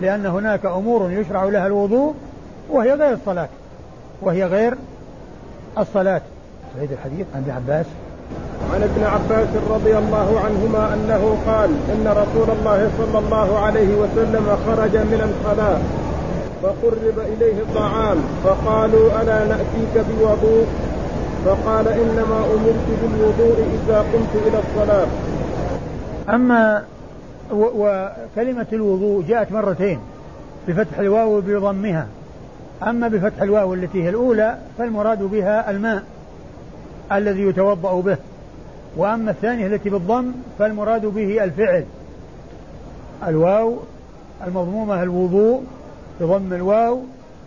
لأن 0.01 0.27
هناك 0.27 0.67
أمور 0.67 1.11
يشرع 1.11 1.45
لها 1.45 1.67
الوضوء 1.67 2.15
وهي 2.71 2.93
غير 2.93 3.13
الصلاة. 3.13 3.49
وهي 4.23 4.45
غير 4.45 4.75
الصلاة. 5.79 6.23
سعيد 6.77 6.93
الحديث 6.93 7.27
عن 7.35 7.43
ابن 7.43 7.51
عباس. 7.51 7.87
عن 8.75 8.83
ابن 8.83 9.05
عباس 9.05 9.49
رضي 9.71 9.99
الله 9.99 10.41
عنهما 10.45 10.95
أنه 10.95 11.39
قال 11.47 11.71
إن 11.71 12.09
رسول 12.09 12.57
الله 12.59 12.91
صلى 12.99 13.19
الله 13.19 13.59
عليه 13.59 13.95
وسلم 13.97 14.57
خرج 14.67 14.97
من 14.97 15.21
الخلاء 15.31 15.83
فقرب 16.63 17.19
إليه 17.19 17.63
الطعام 17.63 18.17
فقالوا 18.45 19.23
ألا 19.23 19.45
نأتيك 19.45 20.05
بوضوء؟ 20.09 20.67
فقال 21.45 21.89
إنما 21.89 22.45
أمرت 22.55 22.87
بالوضوء 23.03 23.57
إذا 23.75 23.99
قمت 23.99 24.47
إلى 24.47 24.59
الصلاة. 24.59 25.07
أما 26.29 26.85
وكلمه 27.53 28.67
الوضوء 28.73 29.25
جاءت 29.29 29.53
مرتين 29.53 29.99
بفتح 30.69 30.99
الواو 30.99 31.41
بضمها 31.41 32.07
أما 32.83 33.09
بفتح 33.09 33.43
الواو 33.43 33.75
التي 33.75 34.05
هي 34.05 34.09
الأولى 34.09 34.59
فالمراد 34.79 35.23
بها 35.23 35.71
الماء 35.71 36.03
الذي 37.13 37.43
يتوضأ 37.43 38.01
به. 38.01 38.17
وأما 38.97 39.31
الثانية 39.31 39.67
التي 39.67 39.91
بالضم 39.91 40.33
فالمراد 40.59 41.07
به 41.07 41.45
الفعل. 41.45 41.85
الواو 43.27 43.77
المضمومة 44.47 45.03
الوضوء 45.03 45.63
بضم 46.21 46.53
الواو 46.53 47.01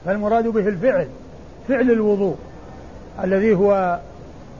فالمراد 0.05 0.47
به 0.47 0.67
الفعل 0.67 1.07
فعل 1.67 1.91
الوضوء. 1.91 2.35
الذي 3.23 3.55
هو 3.55 3.99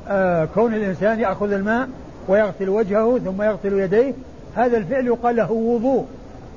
آه 0.07 0.45
كون 0.45 0.73
الإنسان 0.73 1.19
يأخذ 1.19 1.51
الماء 1.51 1.89
ويغسل 2.27 2.69
وجهه 2.69 3.19
ثم 3.19 3.41
يغسل 3.41 3.73
يديه 3.73 4.13
هذا 4.55 4.77
الفعل 4.77 5.07
يقال 5.07 5.35
له 5.35 5.51
وضوء. 5.51 6.05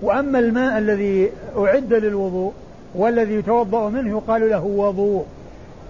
وأما 0.03 0.39
الماء 0.39 0.79
الذي 0.79 1.31
أعد 1.59 1.93
للوضوء 1.93 2.53
والذي 2.95 3.35
يتوضأ 3.35 3.89
منه 3.89 4.09
يقال 4.17 4.51
له 4.51 4.65
وضوء. 4.65 5.25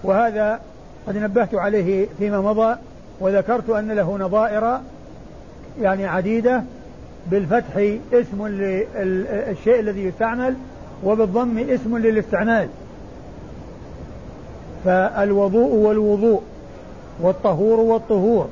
وهذا 0.03 0.59
قد 1.07 1.17
نبهت 1.17 1.55
عليه 1.55 2.07
فيما 2.19 2.41
مضى 2.41 2.75
وذكرت 3.19 3.69
أن 3.69 3.91
له 3.91 4.17
نظائر 4.17 4.79
يعني 5.81 6.05
عديدة 6.05 6.63
بالفتح 7.31 7.97
اسم 8.13 8.47
للشيء 8.47 9.79
الذي 9.79 10.03
يستعمل 10.03 10.55
وبالضم 11.03 11.57
اسم 11.57 11.97
للاستعمال. 11.97 12.67
فالوضوء 14.85 15.73
والوضوء 15.73 16.41
والطهور 17.21 17.79
والطهور 17.79 18.47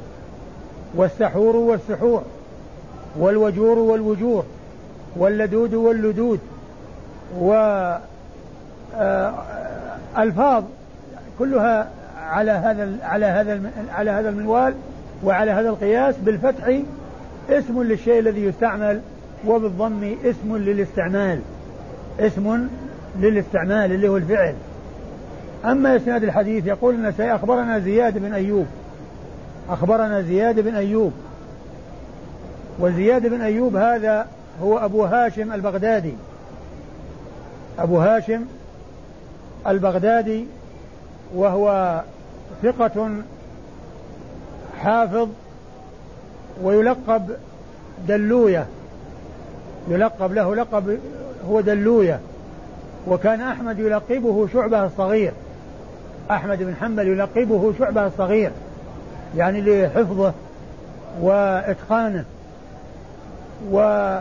والسحور 0.96 1.56
والسحور 1.56 2.24
والوجور 3.20 3.80
والوجور 3.80 4.46
واللدود 5.16 5.74
واللدود 5.74 6.40
و 7.40 7.54
آه، 8.96 9.34
كلها 11.40 11.90
على 12.26 12.52
هذا 12.52 12.98
على 13.04 13.26
هذا 13.26 13.62
على 13.90 14.12
هذا 14.12 14.30
المنوال 14.30 14.74
وعلى 15.24 15.52
هذا 15.52 15.70
القياس 15.70 16.16
بالفتح 16.18 16.80
اسم 17.50 17.84
للشيء 17.84 18.20
الذي 18.20 18.44
يستعمل 18.44 19.02
وبالضم 19.48 20.16
اسم 20.26 20.58
للاستعمال 20.58 21.40
اسم 22.20 22.68
للاستعمال 23.20 23.92
اللي 23.92 24.08
هو 24.08 24.18
الفعل. 24.18 24.54
أما 25.66 25.96
إسناد 25.96 26.24
الحديث 26.24 26.66
يقول 26.66 26.96
النسائي 26.96 27.36
أخبرنا 27.36 27.80
زياد 27.80 28.18
بن 28.18 28.34
أيوب. 28.34 28.68
أخبرنا 29.70 30.22
زياد 30.22 30.60
بن 30.60 30.76
أيوب. 30.76 31.12
وزياد 32.80 33.28
بن 33.28 33.42
أيوب 33.42 33.76
هذا 33.76 34.28
هو 34.62 34.78
أبو 34.78 35.04
هاشم 35.04 35.54
البغدادي. 35.54 36.14
أبو 37.80 37.98
هاشم 37.98 38.46
البغدادي 39.68 40.46
وهو 41.36 42.02
ثقة 42.64 43.10
حافظ 44.82 45.30
ويلقب 46.64 47.32
دلوية. 48.08 48.66
يلقب 49.90 50.34
له 50.34 50.56
لقب 50.56 51.00
هو 51.50 51.62
دلوية. 51.62 52.20
وكان 53.08 53.42
أحمد 53.42 53.80
يلقبه 53.80 54.48
شعبة 54.54 54.86
الصغير. 54.86 55.32
أحمد 56.32 56.64
بن 56.64 56.76
حنبل 56.76 57.08
يلقبه 57.08 57.74
شعبة 57.80 58.08
الصغير 58.08 58.52
يعني 59.38 59.62
لحفظه 59.62 60.34
وإتقانه. 61.22 62.26
و 63.72 64.18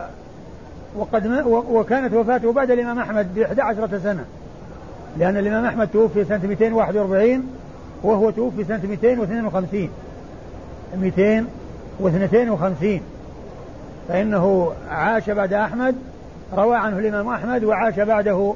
وقد 0.96 1.26
وكانت 1.46 2.14
وفاته 2.14 2.52
بعد 2.52 2.70
الإمام 2.70 2.98
أحمد 2.98 3.34
ب 3.34 3.38
11 3.38 3.98
سنة 3.98 4.24
لأن 5.18 5.36
الإمام 5.36 5.64
أحمد 5.64 5.88
توفي 5.88 6.24
سنة 6.24 6.46
241 6.46 7.46
وهو 8.02 8.30
توفي 8.30 8.64
سنة 8.64 8.80
252 8.88 9.88
252 10.96 13.00
فإنه 14.08 14.72
عاش 14.90 15.30
بعد 15.30 15.52
أحمد 15.52 15.94
روى 16.56 16.76
عنه 16.76 16.98
الإمام 16.98 17.28
أحمد 17.28 17.64
وعاش 17.64 18.00
بعده 18.00 18.54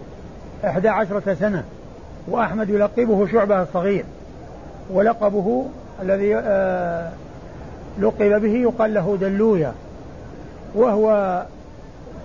11 0.65 1.35
سنة. 1.35 1.65
وأحمد 2.31 2.69
يلقبه 2.69 3.27
شعبة 3.27 3.63
الصغير 3.63 4.05
ولقبه 4.91 5.67
الذي 6.03 6.37
آه 6.37 7.11
لقب 7.99 8.43
به 8.43 8.55
يقال 8.55 8.95
له 8.95 9.17
دلويا 9.21 9.73
وهو 10.75 11.43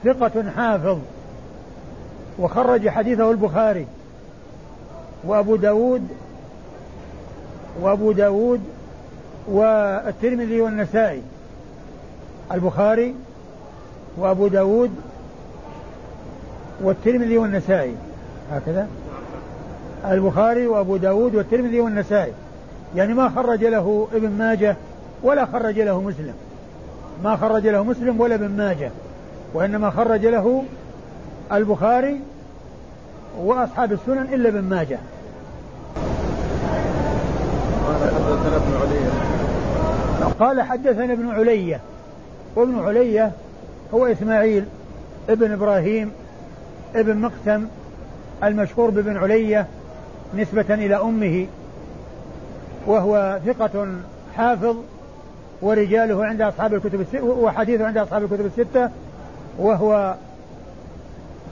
ثقة 0.03 0.43
حافظ 0.55 0.97
وخرج 2.39 2.89
حديثه 2.89 3.31
البخاري 3.31 3.87
وأبو 5.23 5.55
داود 5.55 6.07
وأبو 7.81 8.11
داود 8.11 8.61
والترمذي 9.47 10.61
والنسائي 10.61 11.21
البخاري 12.51 13.15
وأبو 14.17 14.47
داود 14.47 14.91
والترمذي 16.81 17.37
والنسائي 17.37 17.95
هكذا. 18.51 18.87
البخاري 20.05 20.67
وأبو 20.67 20.97
داود 20.97 21.35
والترمذي 21.35 21.81
والنسائي. 21.81 22.33
يعني 22.95 23.13
ما 23.13 23.29
خرج 23.29 23.63
له 23.65 24.07
ابن 24.13 24.29
ماجه 24.29 24.75
ولا 25.23 25.45
خرج 25.45 25.79
له 25.79 26.01
مسلم. 26.01 26.33
ما 27.23 27.35
خرج 27.35 27.67
له 27.67 27.83
مسلم 27.83 28.21
ولا 28.21 28.35
ابن 28.35 28.49
ماجه. 28.49 28.91
وإنما 29.53 29.89
خرج 29.89 30.25
له 30.25 30.63
البخاري 31.51 32.19
وأصحاب 33.39 33.91
السنن 33.91 34.33
إلا 34.33 34.49
ابن 34.49 34.61
ماجه. 34.61 34.99
قال 40.39 40.61
حدثنا 40.61 41.13
ابن 41.13 41.29
علية. 41.29 41.79
وابن 42.55 42.79
علية 42.79 43.31
هو 43.93 44.05
إسماعيل 44.05 44.65
ابن 45.29 45.51
إبراهيم 45.51 46.11
ابن 46.95 47.17
مقسم 47.17 47.67
المشهور 48.43 48.89
بابن 48.89 49.17
علية 49.17 49.67
نسبة 50.37 50.73
إلى 50.73 50.95
أمه 50.95 51.47
وهو 52.87 53.39
ثقة 53.45 53.87
حافظ 54.37 54.75
ورجاله 55.61 56.25
عند 56.25 56.41
أصحاب 56.41 56.73
الكتب 56.73 57.01
الستة 57.01 57.23
وحديثه 57.23 57.85
عند 57.85 57.97
أصحاب 57.97 58.23
الكتب 58.23 58.45
الستة 58.45 58.89
وهو 59.59 60.15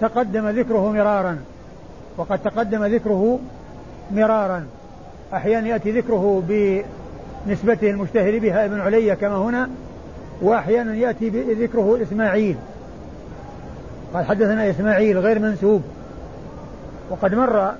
تقدم 0.01 0.49
ذكره 0.49 0.91
مرارا 0.91 1.39
وقد 2.17 2.39
تقدم 2.39 2.85
ذكره 2.85 3.39
مرارا. 4.11 4.65
أحيانا 5.33 5.67
يأتي 5.67 5.91
ذكره 5.91 6.43
بنسبته 6.47 7.89
المشتهر 7.89 8.39
بها 8.39 8.65
ابن 8.65 8.79
علي 8.79 9.15
كما 9.15 9.37
هنا 9.37 9.69
وأحيانا 10.41 10.95
يأتي 10.95 11.29
ذكره 11.53 11.99
إسماعيل. 12.01 12.55
قال 14.13 14.25
حدثنا 14.25 14.69
إسماعيل 14.69 15.17
غير 15.17 15.39
منسوب 15.39 15.81
وقد 17.09 17.35
مر 17.35 17.73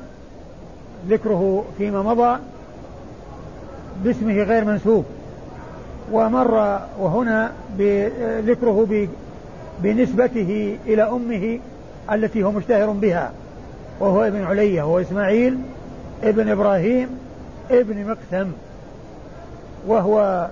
ذكره 1.10 1.64
فيما 1.78 2.02
مضى 2.02 2.40
باسمه 4.04 4.44
غير 4.44 4.66
منسوب. 4.66 5.06
ومر 6.12 6.80
وهنا 7.00 7.52
ذكره 8.40 9.08
بنسبته 9.84 10.78
إلى 10.88 11.04
أمه 11.04 11.60
التي 12.12 12.44
هو 12.44 12.52
مشتهر 12.52 12.90
بها. 12.90 13.32
وهو 14.00 14.24
ابن 14.24 14.44
علية 14.44 14.84
وهو 14.84 15.00
إسماعيل 15.00 15.58
ابن 16.24 16.50
إبراهيم 16.50 17.10
ابن 17.72 18.06
مقسم. 18.08 18.52
وهو 19.88 20.48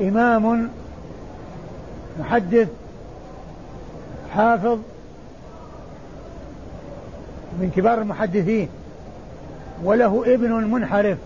إمام 0.00 0.68
محدث 2.20 2.68
حافظ 4.34 4.78
من 7.60 7.70
كبار 7.76 7.98
المحدثين. 7.98 8.68
وله 9.84 10.34
ابن 10.34 10.52
منحرف 10.52 11.18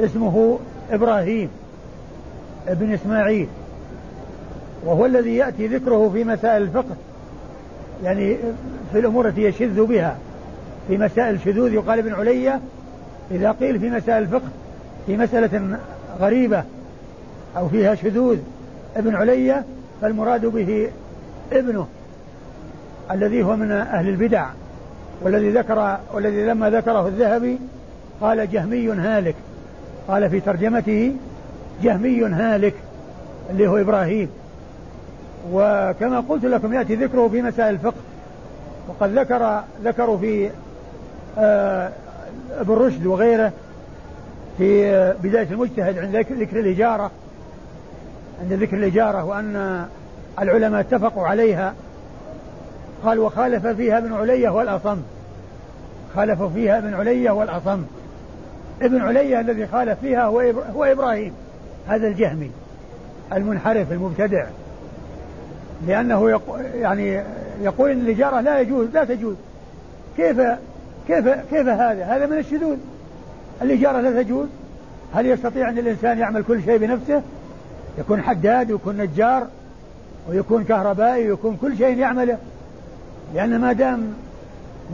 اسمه 0.00 0.58
إبراهيم 0.90 1.48
ابن 2.68 2.92
إسماعيل 2.92 3.48
وهو 4.84 5.06
الذي 5.06 5.36
يأتي 5.36 5.66
ذكره 5.66 6.10
في 6.12 6.24
مسائل 6.24 6.62
الفقه 6.62 6.96
يعني 8.04 8.36
في 8.92 8.98
الأمور 8.98 9.28
التي 9.28 9.42
يشذ 9.42 9.84
بها 9.84 10.16
في 10.88 10.98
مسائل 10.98 11.34
الشذوذ 11.34 11.72
يقال 11.72 11.98
ابن 11.98 12.14
علية 12.14 12.60
إذا 13.30 13.52
قيل 13.52 13.80
في 13.80 13.90
مسائل 13.90 14.22
الفقه 14.22 14.48
في 15.06 15.16
مسألة 15.16 15.78
غريبة 16.20 16.64
أو 17.56 17.68
فيها 17.68 17.94
شذوذ 17.94 18.38
ابن 18.96 19.14
علية 19.14 19.64
فالمراد 20.00 20.46
به 20.46 20.90
ابنه 21.52 21.86
الذي 23.10 23.42
هو 23.42 23.56
من 23.56 23.72
أهل 23.72 24.08
البدع. 24.08 24.46
والذي 25.22 25.50
ذكر 25.50 25.98
والذي 26.14 26.46
لما 26.46 26.70
ذكره 26.70 27.08
الذهبي 27.08 27.58
قال 28.20 28.50
جهمي 28.50 28.90
هالك. 28.90 29.34
قال 30.08 30.30
في 30.30 30.40
ترجمته 30.40 31.16
جهمي 31.82 32.24
هالك 32.24 32.74
اللي 33.50 33.66
هو 33.66 33.76
إبراهيم. 33.76 34.28
وكما 35.52 36.24
قلت 36.28 36.44
لكم 36.44 36.72
يأتي 36.72 36.94
ذكره 36.94 37.28
في 37.28 37.42
مسائل 37.42 37.74
الفقه. 37.74 37.94
وقد 38.88 39.18
ذكر 39.18 39.62
ذكروا 39.84 40.18
في 40.18 40.50
آه 41.38 41.90
ابن 42.60 42.74
رشد 42.74 43.06
وغيره 43.06 43.52
في 44.58 44.86
آه 44.86 45.14
بداية 45.22 45.48
المجتهد 45.50 45.98
عند 45.98 46.16
ذكر 46.16 46.60
الإجارة. 46.60 47.10
عند 48.40 48.52
ذكر 48.52 48.76
الإجارة 48.76 49.24
وأن 49.24 49.86
العلماء 50.40 50.80
اتفقوا 50.80 51.26
عليها. 51.26 51.74
قال 53.04 53.18
وخالف 53.18 53.66
فيها 53.66 53.98
ابن 53.98 54.12
علية 54.12 54.48
والأصم. 54.48 54.98
خالف 56.14 56.42
فيها 56.42 56.78
ابن 56.78 56.94
علية 56.94 57.30
والأصم. 57.30 57.82
ابن 58.82 59.00
علية 59.00 59.40
الذي 59.40 59.66
خالف 59.66 60.00
فيها 60.00 60.24
هو, 60.24 60.40
هو 60.74 60.84
إبراهيم 60.84 61.32
هذا 61.88 62.06
الجهمي 62.06 62.50
المنحرف 63.32 63.92
المبتدع. 63.92 64.46
لأنه 65.86 66.30
يقو 66.30 66.56
يعني 66.56 67.22
يقول 67.62 67.90
إن 67.90 68.00
الإجارة 68.00 68.40
لا 68.40 68.60
يجوز 68.60 68.88
لا 68.94 69.04
تجوز. 69.04 69.36
كيف 70.16 70.40
كيف 71.08 71.28
كيف 71.28 71.68
هذا؟ 71.68 72.04
هذا 72.04 72.26
من 72.26 72.38
الشذوذ. 72.38 72.76
الإجارة 73.62 74.00
لا 74.00 74.22
تجوز. 74.22 74.48
هل 75.14 75.26
يستطيع 75.26 75.68
أن 75.68 75.78
الإنسان 75.78 76.18
يعمل 76.18 76.42
كل 76.42 76.62
شيء 76.62 76.78
بنفسه؟ 76.78 77.22
يكون 77.98 78.22
حداد 78.22 78.72
ويكون 78.72 78.96
نجار 78.96 79.46
ويكون 80.28 80.64
كهربائي 80.64 81.30
ويكون 81.30 81.56
كل 81.56 81.76
شيء 81.76 81.98
يعمله. 81.98 82.38
لأن 83.34 83.60
ما 83.60 83.72
دام 83.72 84.14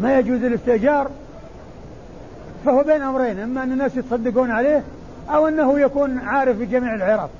ما 0.00 0.18
يجوز 0.18 0.44
الاستئجار 0.44 1.10
فهو 2.64 2.82
بين 2.82 3.02
أمرين 3.02 3.38
إما 3.38 3.62
أن 3.62 3.72
الناس 3.72 3.96
يتصدقون 3.96 4.50
عليه 4.50 4.82
أو 5.30 5.48
أنه 5.48 5.80
يكون 5.80 6.18
عارف 6.18 6.56
بجميع 6.56 6.94
العرف 6.94 7.30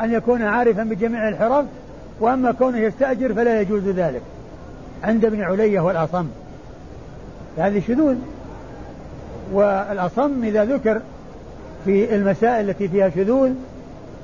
أن 0.00 0.12
يكون 0.12 0.42
عارفا 0.42 0.82
بجميع 0.82 1.28
الحرف 1.28 1.66
وأما 2.20 2.52
كونه 2.52 2.78
يستأجر 2.78 3.34
فلا 3.34 3.60
يجوز 3.60 3.88
ذلك. 3.88 4.22
عند 5.04 5.24
ابن 5.24 5.42
علية 5.42 5.80
والأصم. 5.80 6.26
هذه 7.58 7.82
شذوذ. 7.88 8.16
والأصم 9.52 10.44
إذا 10.44 10.64
ذكر 10.64 11.00
في 11.84 12.14
المسائل 12.14 12.70
التي 12.70 12.88
فيها 12.88 13.10
شذوذ 13.10 13.50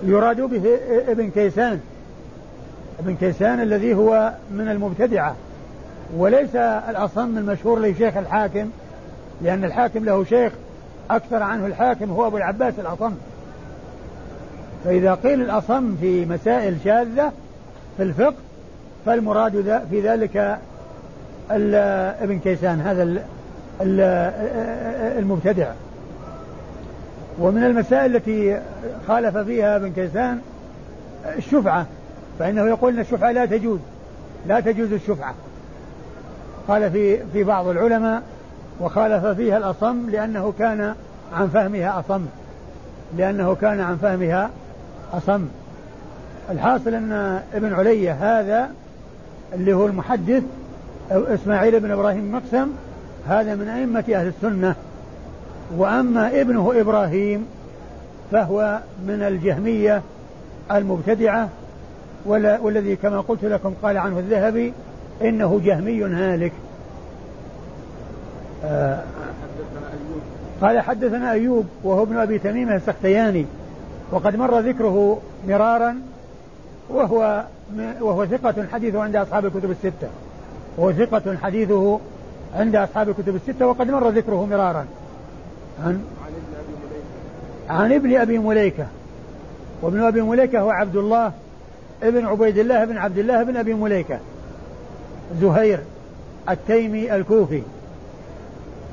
يراد 0.04 0.40
به 0.40 0.78
ابن 1.08 1.30
كيسان. 1.30 1.80
ابن 2.98 3.16
كيسان 3.16 3.60
الذي 3.60 3.94
هو 3.94 4.32
من 4.50 4.68
المبتدعة. 4.68 5.36
وليس 6.16 6.56
الأصم 6.56 7.38
المشهور 7.38 7.80
لشيخ 7.80 8.16
الحاكم 8.16 8.70
لأن 9.42 9.64
الحاكم 9.64 10.04
له 10.04 10.24
شيخ 10.24 10.52
أكثر 11.10 11.42
عنه 11.42 11.66
الحاكم 11.66 12.10
هو 12.10 12.26
أبو 12.26 12.36
العباس 12.36 12.74
الأصم. 12.78 13.12
فإذا 14.84 15.14
قيل 15.14 15.42
الأصم 15.42 15.96
في 16.00 16.26
مسائل 16.26 16.76
شاذة 16.84 17.32
في 17.96 18.02
الفقه 18.02 18.34
فالمراد 19.06 19.82
في 19.90 20.00
ذلك 20.00 20.58
ابن 22.20 22.38
كيسان 22.38 22.80
هذا 22.80 23.22
المبتدع. 25.18 25.72
ومن 27.38 27.64
المسائل 27.64 28.16
التي 28.16 28.60
خالف 29.08 29.36
فيها 29.36 29.76
ابن 29.76 29.92
كيسان 29.92 30.40
الشفعة 31.36 31.86
فإنه 32.38 32.68
يقول 32.68 32.94
أن 32.94 33.00
الشفعة 33.00 33.30
لا 33.32 33.46
تجوز 33.46 33.78
لا 34.46 34.60
تجوز 34.60 34.92
الشفعة. 34.92 35.34
قال 36.68 36.90
في 36.90 37.18
في 37.32 37.44
بعض 37.44 37.68
العلماء 37.68 38.22
وخالف 38.80 39.26
فيها 39.26 39.58
الأصم 39.58 40.10
لأنه 40.10 40.52
كان 40.58 40.94
عن 41.32 41.48
فهمها 41.48 42.00
أصم. 42.00 42.26
لأنه 43.16 43.54
كان 43.54 43.80
عن 43.80 43.96
فهمها 43.96 44.50
أصم. 45.12 45.48
الحاصل 46.50 46.94
أن 46.94 47.42
ابن 47.54 47.72
علية 47.72 48.12
هذا 48.12 48.70
اللي 49.54 49.72
هو 49.72 49.86
المحدث 49.86 50.42
أو 51.12 51.24
إسماعيل 51.24 51.80
بن 51.80 51.90
إبراهيم 51.90 52.32
مقسم 52.32 52.68
هذا 53.28 53.54
من 53.54 53.68
أئمة 53.68 54.04
أهل 54.14 54.26
السنة. 54.26 54.74
وأما 55.76 56.40
ابنه 56.40 56.80
إبراهيم 56.80 57.46
فهو 58.32 58.78
من 59.06 59.22
الجهمية 59.22 60.02
المبتدعة 60.72 61.48
والذي 62.26 62.96
كما 62.96 63.20
قلت 63.20 63.44
لكم 63.44 63.74
قال 63.82 63.98
عنه 63.98 64.18
الذهبي 64.18 64.72
إنه 65.22 65.60
جهمي 65.64 66.04
هالك. 66.04 66.52
آه 68.64 69.02
قال 70.60 70.80
حدثنا 70.80 71.32
أيوب 71.32 71.66
وهو 71.84 72.02
ابن 72.02 72.16
أبي 72.16 72.38
تميم 72.38 72.72
السختياني 72.72 73.46
وقد 74.12 74.36
مر 74.36 74.58
ذكره 74.58 75.18
مرارا 75.48 76.00
وهو 76.90 77.44
وهو 78.00 78.26
ثقة 78.26 78.66
حديثه 78.72 79.02
عند 79.02 79.16
أصحاب 79.16 79.46
الكتب 79.46 79.70
الستة. 79.70 80.08
وهو 80.78 80.92
ثقة 80.92 81.36
حديثه 81.42 82.00
عند 82.54 82.76
أصحاب 82.76 83.08
الكتب 83.08 83.36
الستة 83.36 83.66
وقد 83.66 83.90
مر 83.90 84.08
ذكره 84.08 84.46
مرارا. 84.46 84.86
عن؟ 85.84 86.04
عن 87.70 87.92
ابن 87.92 88.16
أبي 88.16 88.38
مليكة. 88.38 88.86
وابن 89.82 90.02
أبي 90.02 90.20
مليكة 90.20 90.60
هو 90.60 90.70
عبد 90.70 90.96
الله 90.96 91.32
ابن 92.02 92.26
عبيد 92.26 92.58
الله 92.58 92.84
بن 92.84 92.98
عبد 92.98 93.18
الله 93.18 93.42
بن 93.42 93.56
أبي 93.56 93.74
مليكة. 93.74 94.18
زهير 95.40 95.78
التيمي 96.48 97.14
الكوفي. 97.16 97.62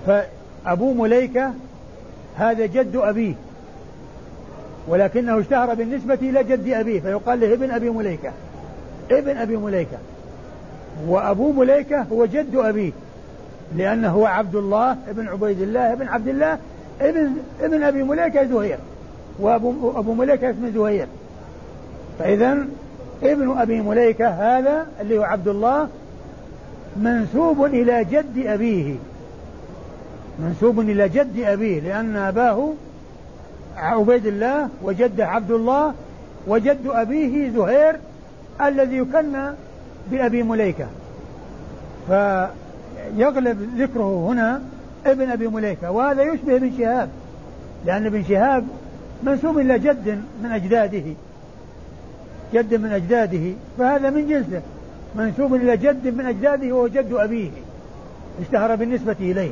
فأبو 0.08 0.94
مليكة 0.94 1.52
هذا 2.38 2.66
جد 2.66 2.96
أبيه 2.96 3.34
ولكنه 4.88 5.40
اشتهر 5.40 5.74
بالنسبة 5.74 6.14
إلى 6.14 6.44
جد 6.44 6.70
أبيه 6.70 7.00
فيقال 7.00 7.40
له 7.40 7.54
ابن 7.54 7.72
أبي 7.72 7.90
مليكة 7.90 8.32
ابن 9.12 9.38
أبي 9.38 9.58
مليكة. 9.58 9.98
وأبو 11.08 11.52
مليكة 11.52 12.02
هو 12.02 12.26
جد 12.26 12.56
أبيه 12.56 12.92
لأنه 13.76 14.10
هو 14.10 14.26
عبد 14.26 14.56
الله 14.56 14.98
ابن 15.10 15.28
عبيد 15.28 15.62
الله 15.62 15.94
ابن 15.94 16.08
عبد 16.08 16.28
الله 16.28 16.58
ابن 17.02 17.32
ابن 17.62 17.84
أبي 17.84 18.04
مليكة 18.04 18.44
زهير 18.44 18.78
وأبو 19.40 19.92
أبو 19.96 20.14
مليكة 20.14 20.50
اسمه 20.50 20.70
زهير. 20.70 21.08
فإذا 22.20 22.66
ابن 23.24 23.58
أبي 23.58 23.82
مليكة 23.82 24.28
هذا 24.30 24.88
اللي 25.02 25.18
هو 25.18 25.24
عبد 25.24 25.48
الله 25.48 25.88
منسوب 26.96 27.66
إلى 27.66 28.04
جد 28.04 28.46
أبيه. 28.46 28.96
منسوب 30.40 30.80
إلى 30.80 31.10
جد 31.10 31.40
أبيه 31.40 31.80
لأن 31.80 32.16
أباه 32.16 32.74
عبيد 33.78 34.26
الله 34.26 34.70
وجده 34.84 35.28
عبد 35.28 35.52
الله 35.52 35.94
وجد 36.48 36.88
أبيه 36.88 37.50
زهير 37.50 37.96
الذي 38.62 38.98
يكنى 38.98 39.52
بأبي 40.12 40.44
مليكة. 40.44 40.88
فيغلب 42.08 43.70
ذكره 43.78 44.28
هنا 44.28 44.62
ابن 45.06 45.30
أبي 45.30 45.48
مليكة 45.48 45.92
وهذا 45.92 46.24
يشبه 46.24 46.56
ابن 46.56 46.72
شهاب 46.78 47.10
لأن 47.86 48.06
ابن 48.06 48.24
شهاب 48.24 48.68
منسوب 49.24 49.60
إلى 49.60 49.80
جد 49.80 50.22
من 50.44 50.52
أجداده. 50.52 51.04
جد 52.54 52.74
من 52.74 52.92
أجداده 52.92 53.54
فهذا 53.78 54.10
من 54.10 54.28
جنسه. 54.28 54.62
منسوب 55.16 55.56
إلى 55.56 55.78
جد 55.78 56.08
من 56.18 56.26
أجداده 56.26 56.76
وهو 56.76 56.88
جد 56.88 57.14
أبيه 57.14 57.50
اشتهر 58.42 58.76
بالنسبة 58.76 59.16
إليه. 59.20 59.52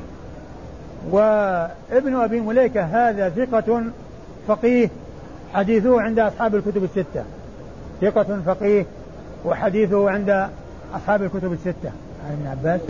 وابن 1.12 2.16
أبي 2.16 2.40
مليكة 2.40 2.82
هذا 2.84 3.30
ثقة 3.30 3.84
فقيه 4.48 4.90
حديثه 5.54 6.02
عند 6.02 6.20
أصحاب 6.20 6.56
الكتب 6.56 6.84
الستة. 6.84 7.24
ثقة 8.02 8.42
فقيه 8.46 8.86
وحديثه 9.46 10.10
عند 10.10 10.48
أصحاب 10.96 11.24
الكتب 11.24 11.54
الستة. 11.54 11.92
عن 12.26 12.32
ابن 12.32 12.48
عباس؟ 12.48 12.82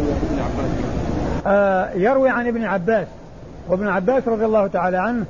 آه 1.47 1.91
يروي 1.91 2.29
عن 2.29 2.47
ابن 2.47 2.63
عباس 2.63 3.07
وابن 3.69 3.87
عباس 3.87 4.27
رضي 4.27 4.45
الله 4.45 4.67
تعالى 4.67 4.97
عنه 4.97 5.25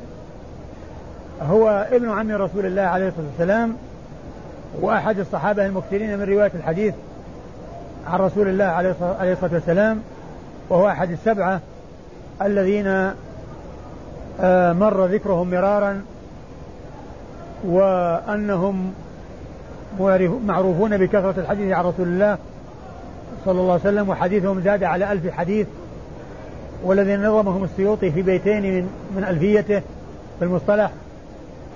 هو 1.41 1.87
ابن 1.91 2.09
عم 2.09 2.31
رسول 2.31 2.65
الله 2.65 2.81
عليه 2.81 3.07
الصلاة 3.07 3.25
والسلام 3.25 3.75
وأحد 4.81 5.19
الصحابة 5.19 5.65
المكثرين 5.65 6.17
من 6.17 6.23
رواية 6.23 6.51
الحديث. 6.55 6.93
عن 8.07 8.19
رسول 8.19 8.47
الله 8.47 8.65
عليه 8.65 8.91
الصلاة 9.33 9.53
والسلام 9.53 10.01
وهو 10.69 10.87
أحد 10.87 11.11
السبعة 11.11 11.61
الذين 12.41 12.87
آه، 14.41 14.73
مر 14.73 15.05
ذكرهم 15.05 15.51
مرارا 15.51 16.01
وأنهم 17.63 18.93
معروفون 20.45 20.97
بكثرة 20.97 21.33
الحديث 21.37 21.73
عن 21.73 21.85
رسول 21.85 22.07
الله 22.07 22.37
صلى 23.45 23.61
الله 23.61 23.71
عليه 23.71 23.81
وسلم 23.81 24.09
وحديثهم 24.09 24.61
زاد 24.61 24.83
على 24.83 25.11
ألف 25.11 25.31
حديث 25.31 25.67
والذين 26.83 27.27
نظمهم 27.27 27.63
السيوطي 27.63 28.11
في 28.11 28.21
بيتين 28.21 28.61
من, 28.61 28.89
من 29.15 29.23
ألفيته 29.23 29.79
في 30.39 30.45
المصطلح 30.45 30.91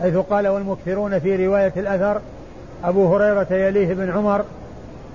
حيث 0.02 0.18
قال 0.18 0.48
والمكثرون 0.48 1.20
في 1.20 1.48
رواية 1.48 1.74
الأثر 1.78 2.22
أبو 2.84 3.16
هريرة 3.16 3.54
يليه 3.54 3.94
بن 3.94 4.12
عمر 4.12 4.46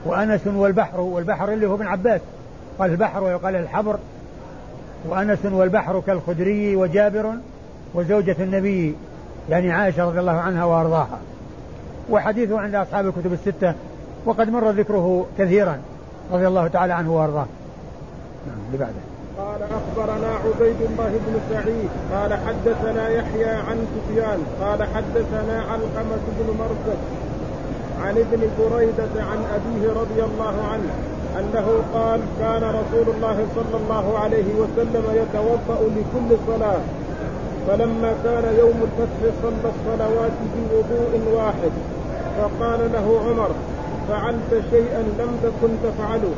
وأنس 0.04 0.46
والبحر 0.46 1.00
والبحر 1.00 1.52
اللي 1.52 1.66
هو 1.66 1.74
ابن 1.74 1.86
عباس. 1.86 2.20
قال 2.78 2.90
البحر 2.90 3.24
ويقال 3.24 3.56
الحبر. 3.56 3.96
وأنس 5.08 5.38
والبحر 5.44 6.02
كالخدري 6.06 6.76
وجابر 6.76 7.32
وزوجة 7.94 8.36
النبي 8.40 8.94
يعني 9.50 9.72
عائشة 9.72 10.04
رضي 10.04 10.20
الله 10.20 10.40
عنها 10.40 10.64
وأرضاها. 10.64 11.18
وحديثه 12.10 12.60
عند 12.60 12.74
أصحاب 12.74 13.06
الكتب 13.06 13.32
الستة 13.32 13.74
وقد 14.24 14.50
مر 14.50 14.70
ذكره 14.70 15.26
كثيرا 15.38 15.78
رضي 16.32 16.46
الله 16.46 16.68
تعالى 16.68 16.92
عنه 16.92 17.16
وأرضاه. 17.16 17.46
نعم 18.46 18.58
اللي 18.66 18.78
بعده. 18.78 19.12
قال 19.38 19.62
أخبرنا 19.62 20.26
عبيد 20.26 20.76
الله 20.80 21.20
بن 21.26 21.40
سعيد 21.50 21.90
قال 22.12 22.32
حدثنا 22.46 23.08
يحيى 23.08 23.50
عن 23.50 23.86
سفيان 23.94 24.38
قال 24.60 24.82
حدثنا 24.82 25.62
علقمة 25.62 26.22
بن 26.38 26.56
مرثد 26.58 26.98
عن 28.02 28.18
ابن 28.18 28.40
بريدة 28.58 29.14
عن 29.30 29.38
أبيه 29.56 30.00
رضي 30.00 30.22
الله 30.22 30.54
عنه 30.72 30.90
أنه 31.38 31.66
قال 31.94 32.20
كان 32.40 32.62
رسول 32.62 33.14
الله 33.14 33.46
صلى 33.56 33.76
الله 33.82 34.18
عليه 34.18 34.54
وسلم 34.54 35.04
يتوضأ 35.14 35.80
لكل 35.96 36.36
صلاة 36.46 36.80
فلما 37.68 38.14
كان 38.24 38.54
يوم 38.58 38.82
الفتح 38.82 39.34
صلى 39.42 39.72
الصلوات 39.74 40.32
بوضوء 40.54 41.34
واحد 41.34 41.72
فقال 42.38 42.92
له 42.92 43.20
عمر 43.28 43.50
فعلت 44.08 44.64
شيئا 44.70 45.02
لم 45.18 45.38
تكن 45.42 45.68
تفعله؟ 45.84 46.32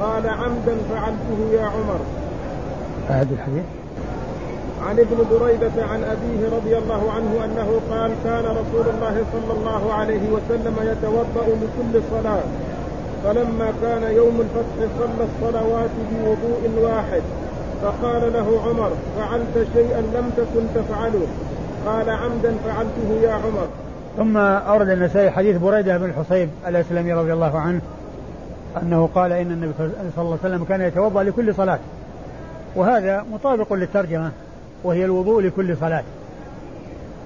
قال 0.00 0.28
عمدا 0.28 0.76
فعلته 0.90 1.38
يا 1.52 1.64
عمر. 1.64 2.00
هذا 3.08 3.34
الحديث؟ 3.34 3.64
عن 4.86 4.98
ابن 4.98 5.16
بريدة 5.30 5.84
عن 5.92 6.04
أبيه 6.04 6.56
رضي 6.56 6.78
الله 6.78 7.12
عنه 7.12 7.44
أنه 7.44 7.80
قال 7.90 8.12
كان 8.24 8.44
رسول 8.44 8.86
الله 8.94 9.24
صلى 9.32 9.52
الله 9.58 9.92
عليه 9.92 10.30
وسلم 10.30 10.74
يتوضأ 10.82 11.46
لكل 11.46 12.02
صلاة. 12.10 12.42
فلما 13.24 13.72
كان 13.82 14.02
يوم 14.16 14.40
الفتح 14.40 14.88
صلى 14.98 15.28
الصلوات 15.28 15.90
بوضوء 16.10 16.82
واحد. 16.82 17.22
فقال 17.82 18.32
له 18.32 18.60
عمر 18.66 18.90
فعلت 19.16 19.68
شيئا 19.74 20.00
لم 20.00 20.30
تكن 20.36 20.66
تفعله. 20.74 21.26
قال 21.86 22.10
عمدا 22.10 22.54
فعلته 22.66 23.22
يا 23.22 23.32
عمر. 23.32 23.68
ثم 24.16 24.36
أورد 24.36 24.88
النسائي 24.88 25.30
حديث 25.30 25.56
بريدة 25.56 25.98
بن 25.98 26.04
الحصيب 26.04 26.48
الأسلمي 26.66 27.12
رضي 27.12 27.32
الله 27.32 27.58
عنه 27.58 27.80
أنه 28.82 29.08
قال 29.14 29.32
إن 29.32 29.50
النبي 29.50 29.72
صلى 29.78 29.86
الله 30.18 30.38
عليه 30.44 30.54
وسلم 30.54 30.64
كان 30.64 30.80
يتوضأ 30.80 31.22
لكل 31.22 31.54
صلاة. 31.54 31.78
وهذا 32.76 33.24
مطابق 33.32 33.72
للترجمة. 33.72 34.30
وهي 34.84 35.04
الوضوء 35.04 35.42
لكل 35.42 35.76
صلاة. 35.76 36.04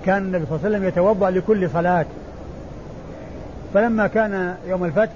كان 0.06 0.22
النبي 0.22 0.46
صلى 0.46 0.56
الله 0.56 0.66
عليه 0.66 0.76
وسلم 0.76 0.88
يتوضأ 0.88 1.30
لكل 1.30 1.70
صلاة. 1.70 2.06
فلما 3.74 4.06
كان 4.06 4.54
يوم 4.66 4.84
الفتح 4.84 5.12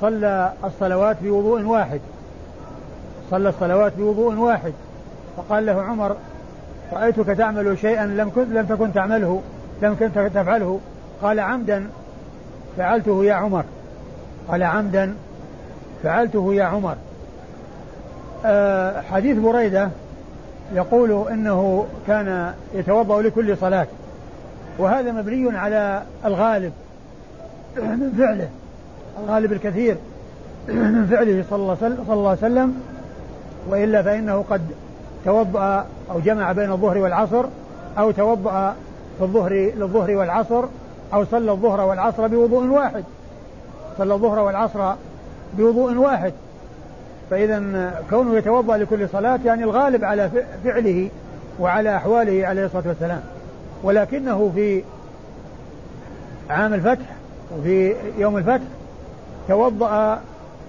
صلى 0.00 0.52
الصلوات 0.64 1.16
بوضوء 1.22 1.62
واحد. 1.62 2.00
صلى 3.30 3.48
الصلوات 3.48 3.92
بوضوء 3.98 4.34
واحد. 4.34 4.72
فقال 5.36 5.66
له 5.66 5.82
عمر 5.82 6.16
رأيتك 6.92 7.26
تعمل 7.26 7.78
شيئا 7.78 8.06
لم 8.06 8.30
كنت 8.34 8.48
لم 8.48 8.66
تكن 8.66 8.92
تعمله 8.92 9.42
لم 9.82 9.96
كنت 10.00 10.18
تفعله؟ 10.18 10.80
قال 11.22 11.40
عمدا 11.40 11.86
فعلته 12.76 13.24
يا 13.24 13.34
عمر. 13.34 13.64
قال 14.48 14.62
عمدا 14.62 15.14
فعلته 16.02 16.54
يا 16.54 16.64
عمر. 16.64 16.96
أه 18.44 19.00
حديث 19.00 19.38
بريدة 19.38 19.90
يقول 20.74 21.28
إنه 21.30 21.86
كان 22.06 22.54
يتوضأ 22.74 23.22
لكل 23.22 23.56
صلاة 23.56 23.86
وهذا 24.78 25.12
مبني 25.12 25.58
على 25.58 26.02
الغالب 26.24 26.72
من 27.76 28.12
فعله 28.18 28.48
الغالب 29.24 29.52
الكثير 29.52 29.96
من 30.68 31.06
فعله 31.06 31.44
صلى 31.50 31.56
الله 32.08 32.28
عليه 32.28 32.38
وسلم 32.38 32.82
وإلا 33.68 34.02
فإنه 34.02 34.44
قد 34.50 34.62
توضأ 35.24 35.86
أو 36.10 36.20
جمع 36.20 36.52
بين 36.52 36.72
الظهر 36.72 36.98
والعصر 36.98 37.44
أو 37.98 38.10
توضأ 38.10 38.74
في 39.18 39.24
الظهر 39.24 39.52
للظهر 39.52 40.10
والعصر 40.10 40.64
أو 41.14 41.24
صلى 41.24 41.52
الظهر 41.52 41.80
والعصر 41.80 42.26
بوضوء 42.26 42.66
واحد. 42.66 43.04
صلى 43.98 44.14
الظهر 44.14 44.38
والعصر 44.38 44.94
بوضوء 45.58 45.94
واحد. 45.94 46.32
فإذا 47.30 47.92
كونه 48.10 48.36
يتوضأ 48.36 48.76
لكل 48.76 49.08
صلاة 49.08 49.40
يعني 49.44 49.64
الغالب 49.64 50.04
على 50.04 50.30
فعله 50.64 51.10
وعلى 51.60 51.96
أحواله 51.96 52.46
عليه 52.46 52.66
الصلاة 52.66 52.88
والسلام. 52.88 53.20
ولكنه 53.82 54.52
في 54.54 54.82
عام 56.50 56.74
الفتح 56.74 57.06
وفي 57.58 57.94
يوم 58.18 58.36
الفتح 58.36 58.64
توضأ 59.48 60.20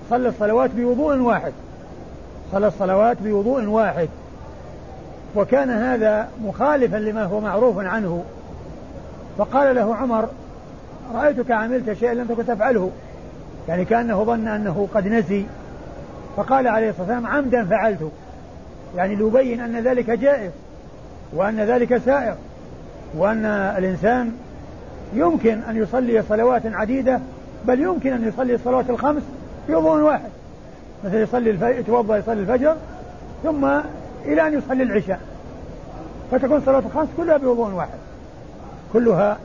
صلى 0.09 0.29
الصلوات 0.29 0.69
بوضوء 0.75 1.17
واحد. 1.17 1.51
صلى 2.51 2.67
الصلوات 2.67 3.17
بوضوء 3.21 3.65
واحد. 3.65 4.09
وكان 5.35 5.69
هذا 5.69 6.29
مخالفا 6.43 6.97
لما 6.97 7.23
هو 7.23 7.39
معروف 7.39 7.79
عنه. 7.79 8.23
فقال 9.37 9.75
له 9.75 9.95
عمر 9.95 10.29
رأيتك 11.13 11.51
عملت 11.51 11.93
شيئا 11.93 12.13
لم 12.13 12.25
تكن 12.25 12.45
تفعله. 12.45 12.91
يعني 13.67 13.85
كأنه 13.85 14.23
ظن 14.23 14.47
أنه 14.47 14.87
قد 14.93 15.07
نسي. 15.07 15.45
فقال 16.37 16.67
عليه 16.67 16.89
الصلاة 16.89 17.07
والسلام 17.07 17.27
عمدا 17.27 17.65
فعلت. 17.65 18.11
يعني 18.95 19.15
ليبين 19.15 19.61
أن 19.61 19.79
ذلك 19.87 20.09
جائز 20.09 20.51
وأن 21.33 21.59
ذلك 21.59 21.97
سائر 21.97 22.35
وأن 23.17 23.45
الإنسان 23.45 24.31
يمكن 25.13 25.61
أن 25.69 25.77
يصلي 25.77 26.23
صلوات 26.29 26.61
عديدة 26.65 27.19
بل 27.65 27.81
يمكن 27.81 28.13
أن 28.13 28.27
يصلي 28.27 28.55
الصلوات 28.55 28.89
الخمس 28.89 29.21
في 29.67 29.75
وضوء 29.75 30.01
واحد. 30.01 30.29
مثل 31.03 31.15
يصلي 31.15 31.49
الف... 31.49 31.61
يتوضأ 31.61 32.17
يصلي 32.17 32.41
الفجر 32.41 32.75
ثم 33.43 33.65
إلى 34.25 34.47
أن 34.47 34.53
يصلي 34.53 34.83
العشاء. 34.83 35.19
فتكون 36.31 36.61
صلاة 36.61 36.79
الخمس 36.79 37.07
كلها 37.17 37.37
بوضوء 37.37 37.73
واحد. 37.73 37.97
كلها 38.93 39.37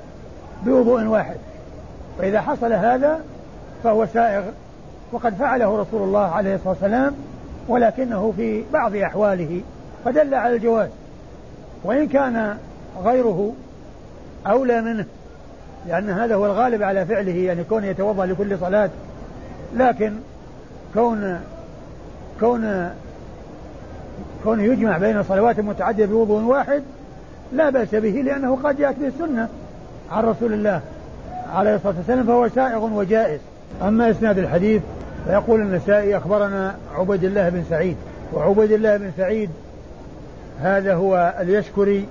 بوضوء 0.65 1.05
واحد. 1.05 1.37
فإذا 2.19 2.41
حصل 2.41 2.73
هذا 2.73 3.21
فهو 3.85 4.07
سائغ 4.07 4.43
وقد 5.12 5.35
فعله 5.35 5.81
رسول 5.81 6.03
الله 6.03 6.20
عليه 6.20 6.55
الصلاة 6.55 6.70
والسلام 6.70 7.14
ولكنه 7.68 8.33
في 8.37 8.64
بعض 8.72 8.96
أحواله 8.96 9.61
فدل 10.05 10.35
على 10.35 10.57
الجواز. 10.57 10.88
وإن 11.85 12.09
كان 12.09 12.57
غيره 13.05 13.53
أولى 14.46 14.81
منه 14.81 15.05
لأن 15.88 16.11
هذا 16.11 16.35
هو 16.35 16.46
الغالب 16.46 16.83
على 16.83 17.07
فعله 17.07 17.33
يعني 17.33 17.64
كونه 17.64 17.87
يتوضأ 17.87 18.27
لكل 18.27 18.59
صلاة. 18.59 18.90
لكن 19.77 20.12
كون 20.94 21.40
كون 22.40 22.90
كون 24.44 24.61
يجمع 24.61 24.98
بين 24.98 25.22
صلوات 25.22 25.61
متعددة 25.61 26.07
بوضوء 26.07 26.42
واحد 26.42 26.83
لا 27.53 27.70
بأس 27.70 27.94
به 27.94 28.22
لأنه 28.25 28.59
قد 28.64 28.77
جاءت 28.77 28.98
به 28.98 29.07
السنة 29.07 29.48
عن 30.11 30.25
رسول 30.25 30.53
الله 30.53 30.81
عليه 31.55 31.75
الصلاة 31.75 31.94
والسلام 31.96 32.27
فهو 32.27 32.48
سائغ 32.48 32.85
وجائز. 32.85 33.40
أما 33.83 34.11
إسناد 34.11 34.38
الحديث 34.38 34.83
فيقول 35.27 35.61
النسائي 35.61 36.17
أخبرنا 36.17 36.77
عبيد 36.95 37.25
الله 37.25 37.49
بن 37.49 37.65
سعيد. 37.71 37.97
وعبيد 38.33 38.73
الله 38.73 38.97
بن 38.97 39.11
سعيد 39.17 39.51
هذا 40.61 40.95
هو 40.95 41.35
اليشكري 41.41 42.09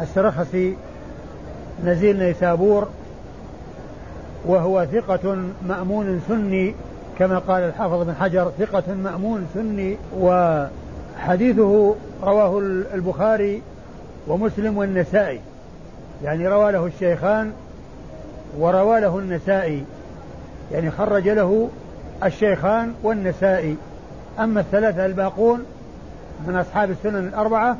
السرخسي 0.00 0.76
نزيل 1.84 2.18
نيسابور 2.18 2.88
وهو 4.46 4.86
ثقة 4.92 5.36
مأمون 5.68 6.22
سني 6.28 6.74
كما 7.18 7.38
قال 7.38 7.62
الحافظ 7.62 8.02
بن 8.02 8.14
حجر 8.14 8.52
ثقة 8.58 8.94
مأمون 8.94 9.46
سني 9.54 9.96
وحديثه 10.18 11.94
رواه 12.22 12.58
البخاري 12.94 13.62
ومسلم 14.28 14.78
والنسائي. 14.78 15.40
يعني 16.24 16.48
روى 16.48 16.72
له 16.72 16.86
الشيخان 16.86 17.52
وروى 18.58 19.00
له 19.00 19.18
النسائي. 19.18 19.84
يعني 20.72 20.90
خرج 20.90 21.28
له 21.28 21.68
الشيخان 22.24 22.94
والنسائي. 23.02 23.76
أما 24.38 24.60
الثلاثة 24.60 25.06
الباقون 25.06 25.64
من 26.46 26.56
أصحاب 26.56 26.90
السنن 26.90 27.28
الأربعة 27.28 27.76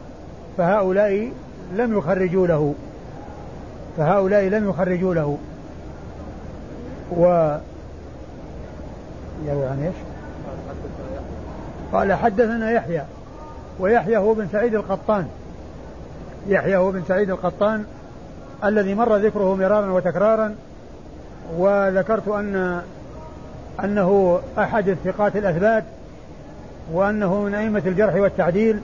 فهؤلاء 0.59 1.33
لم 1.75 1.99
يخرجوا 1.99 2.47
له. 2.47 2.75
فهؤلاء 3.97 4.45
لم 4.45 4.69
يخرجوا 4.69 5.15
له. 5.15 5.39
و 7.17 7.25
يعني 9.47 9.87
إيش؟ 9.87 9.95
قال 11.93 12.13
حدثنا 12.13 12.71
يحيى 12.71 13.03
ويحيى 13.81 14.17
هو 14.17 14.35
بن 14.35 14.49
سعيد 14.53 14.75
القطان. 14.75 15.27
يحيى 16.49 16.77
هو 16.77 16.91
بن 16.91 17.03
سعيد 17.09 17.31
القطان 17.31 17.85
الذي 18.65 18.95
مر 18.95 19.17
ذكره 19.17 19.55
مرارا 19.55 19.93
وتكرارا 19.93 20.55
وذكرت 21.57 22.29
أن 22.29 22.83
أنه 23.85 24.41
أحد 24.59 24.89
الثقات 24.89 25.37
الأثبات 25.37 25.85
وأنه 26.93 27.43
من 27.43 27.55
أئمة 27.55 27.83
الجرح 27.87 28.15
والتعديل 28.15 28.81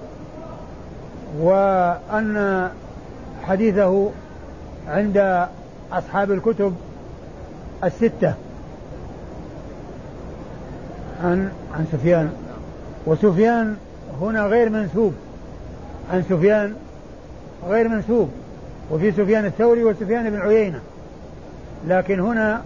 وأن 1.40 2.68
حديثه 3.42 4.10
عند 4.88 5.46
أصحاب 5.92 6.32
الكتب 6.32 6.74
الستة. 7.84 8.34
عن 11.22 11.50
عن 11.74 11.86
سفيان. 11.92 12.32
وسفيان 13.06 13.76
هنا 14.20 14.42
غير 14.42 14.70
منسوب. 14.70 15.14
عن 16.12 16.22
سفيان 16.22 16.74
غير 17.68 17.88
منسوب. 17.88 18.30
وفي 18.90 19.12
سفيان 19.12 19.44
الثوري 19.44 19.84
وسفيان 19.84 20.30
بن 20.30 20.40
عيينة. 20.40 20.80
لكن 21.88 22.20
هنا 22.20 22.62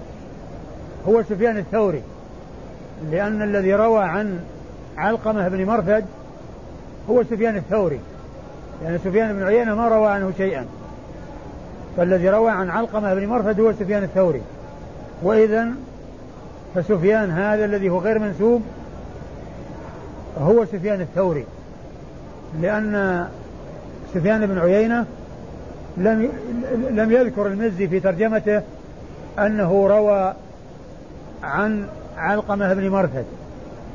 هو 1.08 1.22
سفيان 1.22 1.58
الثوري. 1.58 2.02
لأن 3.10 3.42
الذي 3.42 3.74
روى 3.74 4.04
عن 4.04 4.40
علقمة 4.96 5.48
بن 5.48 5.64
مرثد 5.64 6.04
هو 7.10 7.22
سفيان 7.22 7.56
الثوري. 7.56 8.00
يعني 8.84 8.98
سفيان 8.98 9.32
بن 9.32 9.42
عيينة 9.42 9.74
ما 9.74 9.88
روى 9.88 10.08
عنه 10.08 10.32
شيئا. 10.36 10.66
فالذي 11.96 12.30
روى 12.30 12.50
عن 12.50 12.70
علقمة 12.70 13.14
بن 13.14 13.26
مرثد 13.26 13.60
هو 13.60 13.72
سفيان 13.72 14.02
الثوري. 14.02 14.42
وإذا 15.22 15.68
فسفيان 16.74 17.30
هذا 17.30 17.64
الذي 17.64 17.90
هو 17.90 17.98
غير 17.98 18.18
منسوب 18.18 18.62
هو 20.38 20.64
سفيان 20.64 21.00
الثوري. 21.00 21.44
لأن 22.60 23.26
سفيان 24.14 24.46
بن 24.46 24.58
عيينة 24.58 25.06
لم 25.96 26.28
لم 26.90 27.12
يذكر 27.12 27.46
المزي 27.46 27.88
في 27.88 28.00
ترجمته 28.00 28.62
أنه 29.38 29.86
روى 29.86 30.34
عن 31.42 31.86
علقمة 32.16 32.74
بن 32.74 32.88
مرثد. 32.90 33.24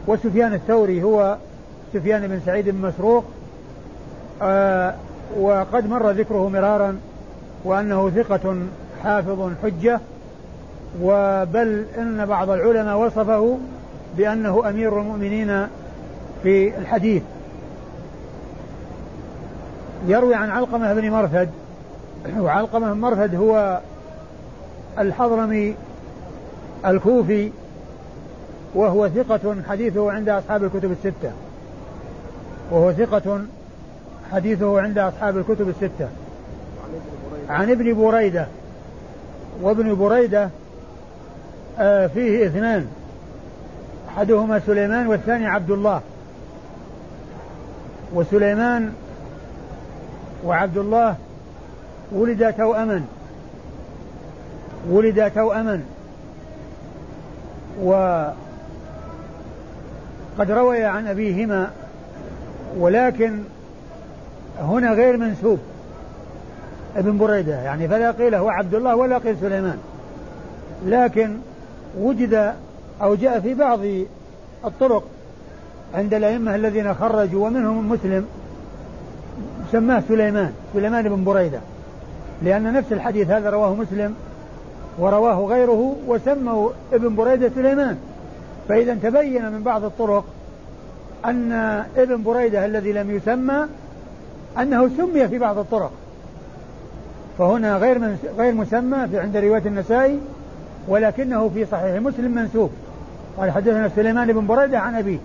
وسفيان 0.08 0.54
الثوري 0.54 1.04
هو 1.04 1.38
سفيان 1.94 2.28
بن 2.28 2.40
سعيد 2.46 2.70
بن 2.70 2.88
مسروق 2.88 3.26
آه 4.42 4.94
وقد 5.40 5.90
مر 5.90 6.12
ذكره 6.12 6.50
مرارا 6.50 7.00
وأنه 7.64 8.10
ثقة 8.10 8.56
حافظ 9.04 9.52
حجة 9.64 10.00
وبل 11.02 11.86
إن 11.98 12.26
بعض 12.26 12.50
العلماء 12.50 12.98
وصفه 12.98 13.58
بأنه 14.18 14.70
أمير 14.70 15.02
المؤمنين 15.02 15.68
في 16.44 16.78
الحديث. 16.78 17.24
يروي 20.08 20.36
عن 20.36 20.50
علقمة 20.50 20.94
بن 20.94 21.10
مرثد 21.10 21.50
وعلقمة 22.40 22.94
بن 22.94 23.00
مرثد 23.00 23.36
هو 23.36 23.80
الحضرمي 25.00 25.76
الكوفي 26.86 27.52
وهو 28.76 29.10
ثقة 29.10 29.56
حديثه 29.70 30.12
عند 30.12 30.30
أصحاب 30.30 30.64
الكتب 30.64 30.92
الستة. 30.92 31.32
وهو 32.72 32.92
ثقة 32.92 33.42
حديثه 34.32 34.82
عند 34.82 34.98
أصحاب 34.98 35.38
الكتب 35.38 35.70
الستة. 35.70 36.08
عن 37.50 37.72
ابن 37.72 37.94
بريدة. 37.94 38.48
وابن 39.62 39.96
بريدة 39.96 40.50
آه 41.80 42.08
فيه 42.08 42.48
اثنان. 42.48 42.88
أحدهما 44.10 44.60
سليمان 44.60 45.08
والثاني 45.08 45.48
عبد 45.48 45.72
الله. 45.72 46.02
وسليمان 48.14 48.94
وعبد 50.46 50.78
الله 50.78 51.16
ولدا 52.12 52.52
توأما. 52.52 53.04
ولدا 54.90 55.28
توأما. 55.28 55.82
وقد 60.38 60.52
روي 60.52 60.84
عن 60.84 61.08
أبيهما 61.08 61.72
ولكن 62.80 63.40
هنا 64.60 64.94
غير 64.94 65.18
منسوب. 65.18 65.60
ابن 66.96 67.18
بريدة 67.18 67.62
يعني 67.62 67.88
فلا 67.88 68.12
قيل 68.12 68.36
هو 68.36 68.50
عبد 68.50 68.74
الله 68.74 68.96
ولا 68.96 69.18
قيل 69.18 69.38
سليمان. 69.42 69.78
لكن 70.86 71.38
وجد 72.00 72.54
أو 73.02 73.16
جاء 73.16 73.40
في 73.40 73.54
بعض 73.54 73.80
الطرق 74.66 75.04
عند 75.96 76.14
الأئمة 76.14 76.56
الذين 76.56 76.94
خرجوا 76.94 77.48
ومنهم 77.48 77.90
مسلم 77.90 78.26
سماه 79.72 80.04
سليمان 80.08 80.52
سليمان 80.74 81.10
بن 81.10 81.24
بريدة. 81.24 81.60
لأن 82.42 82.74
نفس 82.74 82.92
الحديث 82.92 83.30
هذا 83.30 83.50
رواه 83.50 83.76
مسلم 83.76 84.16
ورواه 85.00 85.46
غيره 85.46 85.96
وسموا 86.08 86.70
ابن 86.94 87.16
بريدة 87.16 87.52
سليمان. 87.56 87.98
فإذا 88.70 88.94
تبين 89.04 89.52
من 89.52 89.64
بعض 89.64 89.84
الطرق 89.84 90.26
أن 91.26 91.52
ابن 91.98 92.24
بريدة 92.24 92.66
الذي 92.66 92.92
لم 92.92 93.12
يسمى 93.12 93.66
أنه 94.60 94.90
سمي 94.98 95.28
في 95.28 95.38
بعض 95.38 95.58
الطرق. 95.58 95.92
فهنا 97.38 97.78
غير 97.78 98.00
من 98.00 98.18
غير 98.38 98.54
مسمى 98.54 99.08
في 99.08 99.20
عند 99.20 99.38
رواية 99.38 99.66
النسائي 99.66 100.20
ولكنه 100.88 101.50
في 101.50 101.66
صحيح 101.66 102.02
مسلم 102.02 102.32
منسوب. 102.32 102.72
قال 103.38 103.52
حدثنا 103.52 103.90
سليمان 103.96 104.34
بن 104.34 104.48
بريدة 104.48 104.80
عن 104.80 104.96
أبيه. 104.96 105.20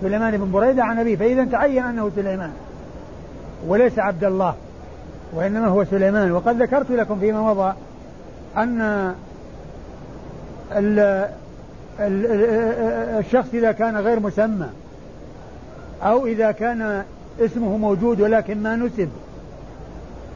سليمان 0.00 0.36
بن 0.36 0.52
بريدة 0.52 0.84
عن 0.84 0.98
أبيه. 0.98 1.16
فإذا 1.16 1.44
تعين 1.44 1.84
أنه 1.84 2.10
سليمان 2.16 2.50
وليس 3.66 3.98
عبد 3.98 4.24
الله 4.24 4.54
وإنما 5.34 5.66
هو 5.66 5.84
سليمان. 5.84 6.32
وقد 6.32 6.62
ذكرت 6.62 6.90
لكم 6.90 7.18
فيما 7.18 7.42
مضى 7.42 7.74
أن 8.56 9.14
الشخص 12.00 13.48
إذا 13.54 13.72
كان 13.72 13.96
غير 13.96 14.20
مسمى 14.20 14.66
أو 16.02 16.26
إذا 16.26 16.50
كان 16.50 17.04
اسمه 17.40 17.76
موجود 17.76 18.20
ولكن 18.20 18.62
ما 18.62 18.76
نسب 18.76 19.08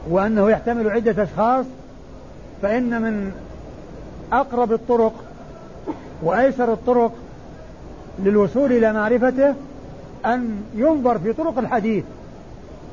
وأنه 0.09 0.49
يحتمل 0.49 0.89
عدة 0.89 1.23
أشخاص 1.23 1.65
فإن 2.61 3.01
من 3.01 3.31
أقرب 4.33 4.73
الطرق 4.73 5.13
وأيسر 6.23 6.73
الطرق 6.73 7.11
للوصول 8.19 8.71
إلى 8.71 8.93
معرفته 8.93 9.53
أن 10.25 10.63
ينظر 10.75 11.19
في 11.19 11.33
طرق 11.33 11.57
الحديث. 11.57 12.03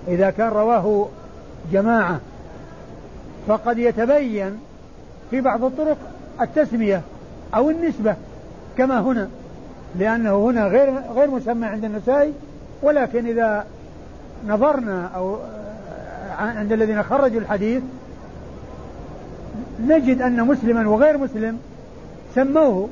إذا 0.08 0.30
كان 0.30 0.48
رواه 0.48 1.08
جماعة 1.72 2.20
فقد 3.48 3.78
يتبين 3.78 4.58
في 5.30 5.40
بعض 5.40 5.64
الطرق 5.64 5.96
التسمية 6.40 7.02
أو 7.54 7.70
النسبة. 7.70 8.16
كما 8.78 9.00
هنا 9.00 9.28
لأنه 9.98 10.44
هنا 10.50 10.66
غير 10.66 10.94
غير 11.14 11.30
مسمى 11.30 11.66
عند 11.66 11.84
النسائي 11.84 12.32
ولكن 12.82 13.26
إذا 13.26 13.66
نظرنا 14.46 15.10
أو 15.16 15.38
عند 16.38 16.72
الذين 16.72 17.02
خرجوا 17.02 17.40
الحديث 17.40 17.82
نجد 19.80 20.22
أن 20.22 20.44
مسلما 20.44 20.88
وغير 20.88 21.18
مسلم 21.18 21.58
سموه 22.34 22.88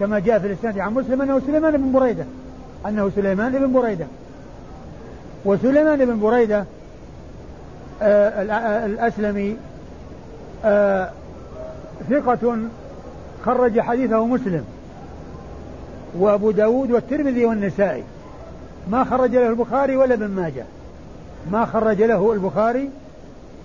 كما 0.00 0.18
جاء 0.18 0.38
في 0.38 0.46
الإسناد 0.46 0.78
عن 0.78 0.94
مسلم 0.94 1.22
أنه 1.22 1.40
سليمان 1.40 1.76
بن 1.76 1.92
بريدة 1.92 2.24
أنه 2.86 3.10
سليمان 3.16 3.52
بن 3.52 3.72
بريدة. 3.72 4.06
وسليمان 5.44 6.04
بن 6.04 6.20
بريدة 6.20 6.64
آه 8.02 8.86
الأسلمي 8.86 9.56
آه 10.64 11.10
ثقة 12.10 12.58
خرج 13.44 13.80
حديثه 13.80 14.26
مسلم. 14.26 14.64
وأبو 16.18 16.50
داود 16.50 16.90
والترمذي 16.90 17.44
والنسائي. 17.44 18.02
ما 18.90 19.04
خرج 19.04 19.30
له 19.30 19.48
البخاري 19.48 19.96
ولا 19.96 20.14
ابن 20.14 20.26
ماجه. 20.26 20.64
ما 21.52 21.66
خرج 21.66 22.02
له 22.02 22.32
البخاري 22.32 22.90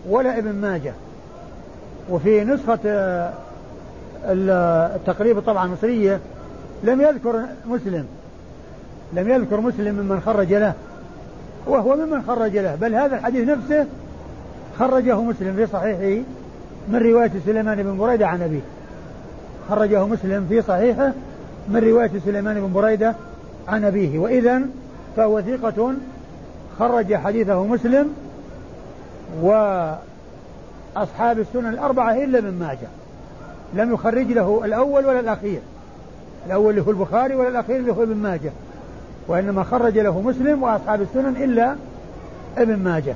ولا 0.09 0.37
ابن 0.37 0.51
ماجه. 0.51 0.93
وفي 2.09 2.43
نسخة 2.43 2.79
آه، 2.85 3.33
التقريب 4.95 5.39
طبعا 5.39 5.67
مصرية 5.67 6.19
لم 6.83 7.01
يذكر 7.01 7.41
مسلم. 7.65 8.05
لم 9.13 9.29
يذكر 9.29 9.61
مسلم 9.61 9.95
ممن 9.95 10.21
خرج 10.25 10.53
له. 10.53 10.73
وهو 11.67 11.95
ممن 11.95 12.23
خرج 12.27 12.57
له. 12.57 12.75
بل 12.75 12.95
هذا 12.95 13.15
الحديث 13.15 13.49
نفسه 13.49 13.85
خرجه 14.79 15.21
مسلم 15.21 15.55
في 15.55 15.67
صحيحه 15.67 16.23
من 16.89 16.99
رواية 16.99 17.31
سليمان 17.45 17.83
بن 17.83 17.97
بريدة 17.97 18.27
عن 18.27 18.41
أبيه. 18.41 18.61
خرجه 19.69 20.05
مسلم 20.05 20.45
في 20.49 20.61
صحيحه 20.61 21.11
من 21.67 21.83
رواية 21.83 22.11
سليمان 22.25 22.61
بن 22.61 22.73
بريدة 22.73 23.15
عن 23.67 23.85
أبيه. 23.85 24.19
وإذا 24.19 24.61
فهو 25.17 25.41
ثقة 25.41 25.93
خرج 26.79 27.15
حديثه 27.15 27.65
مسلم 27.65 28.13
وأصحاب 29.41 29.99
السنن 31.39 31.69
الأربعة 31.69 32.13
إلا 32.23 32.41
من 32.41 32.59
ماجه. 32.59 32.87
لم 33.73 33.93
يخرج 33.93 34.31
له 34.31 34.61
الأول 34.65 35.05
ولا 35.05 35.19
الأخير. 35.19 35.59
الأول 36.47 36.69
اللي 36.69 36.81
هو 36.81 36.91
البخاري 36.91 37.35
ولا 37.35 37.49
الأخير 37.49 37.75
اللي 37.75 37.91
هو 37.91 38.03
ابن 38.03 38.15
ماجه. 38.15 38.51
وإنما 39.27 39.63
خرج 39.63 39.97
له 39.97 40.21
مسلم 40.21 40.63
وأصحاب 40.63 41.01
السنن 41.01 41.43
إلا 41.43 41.75
ابن 42.57 42.75
ماجه. 42.75 43.15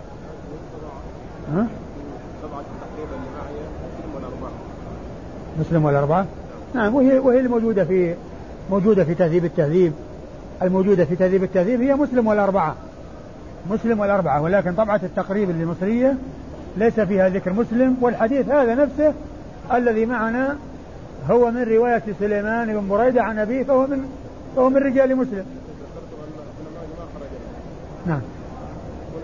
ها؟ 1.56 1.68
مسلم 5.60 5.86
والأربعة؟ 5.86 6.26
نعم 6.74 6.96
وهي 6.96 7.20
وهي 7.20 7.40
الموجودة 7.40 7.86
في 7.86 8.16
موجودة 8.70 9.04
في 9.04 9.16
تهذيب 9.16 9.46
التهذيب. 9.46 9.94
الموجودة 10.62 11.06
في 11.06 11.16
تهذيب 11.16 11.44
التهذيب 11.44 11.82
هي 11.82 11.96
مسلم 11.96 12.28
والأربعة. 12.28 12.76
مسلم 13.70 14.00
والأربعة 14.00 14.42
ولكن 14.42 14.74
طبعة 14.74 15.00
التقريب 15.04 15.50
المصرية 15.50 16.16
ليس 16.78 17.00
فيها 17.00 17.30
ذكر 17.30 17.54
مسلم 17.54 17.98
والحديث 18.02 18.50
هذا 18.50 18.76
نفسه 18.76 19.14
الذي 19.74 20.06
معنا 20.06 20.58
هو 21.30 21.52
من 21.52 21.64
رواية 21.64 22.04
سليمان 22.20 22.74
بن 22.74 22.88
بريدة 22.88 23.24
عن 23.24 23.40
أبيه 23.40 23.64
فهو 23.64 23.88
من 23.88 24.10
فهو 24.56 24.70
من 24.70 24.78
رجال 24.78 25.16
مسلم. 25.16 25.46
نعم. 28.06 28.22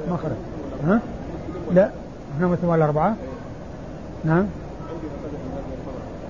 ما 0.10 0.18
خرج. 0.18 0.32
ها؟ 0.88 1.00
لا. 1.74 1.90
إحنا 2.36 2.48
مسلم 2.48 2.70
والأربعة؟ 2.70 3.16
نعم. 4.26 4.46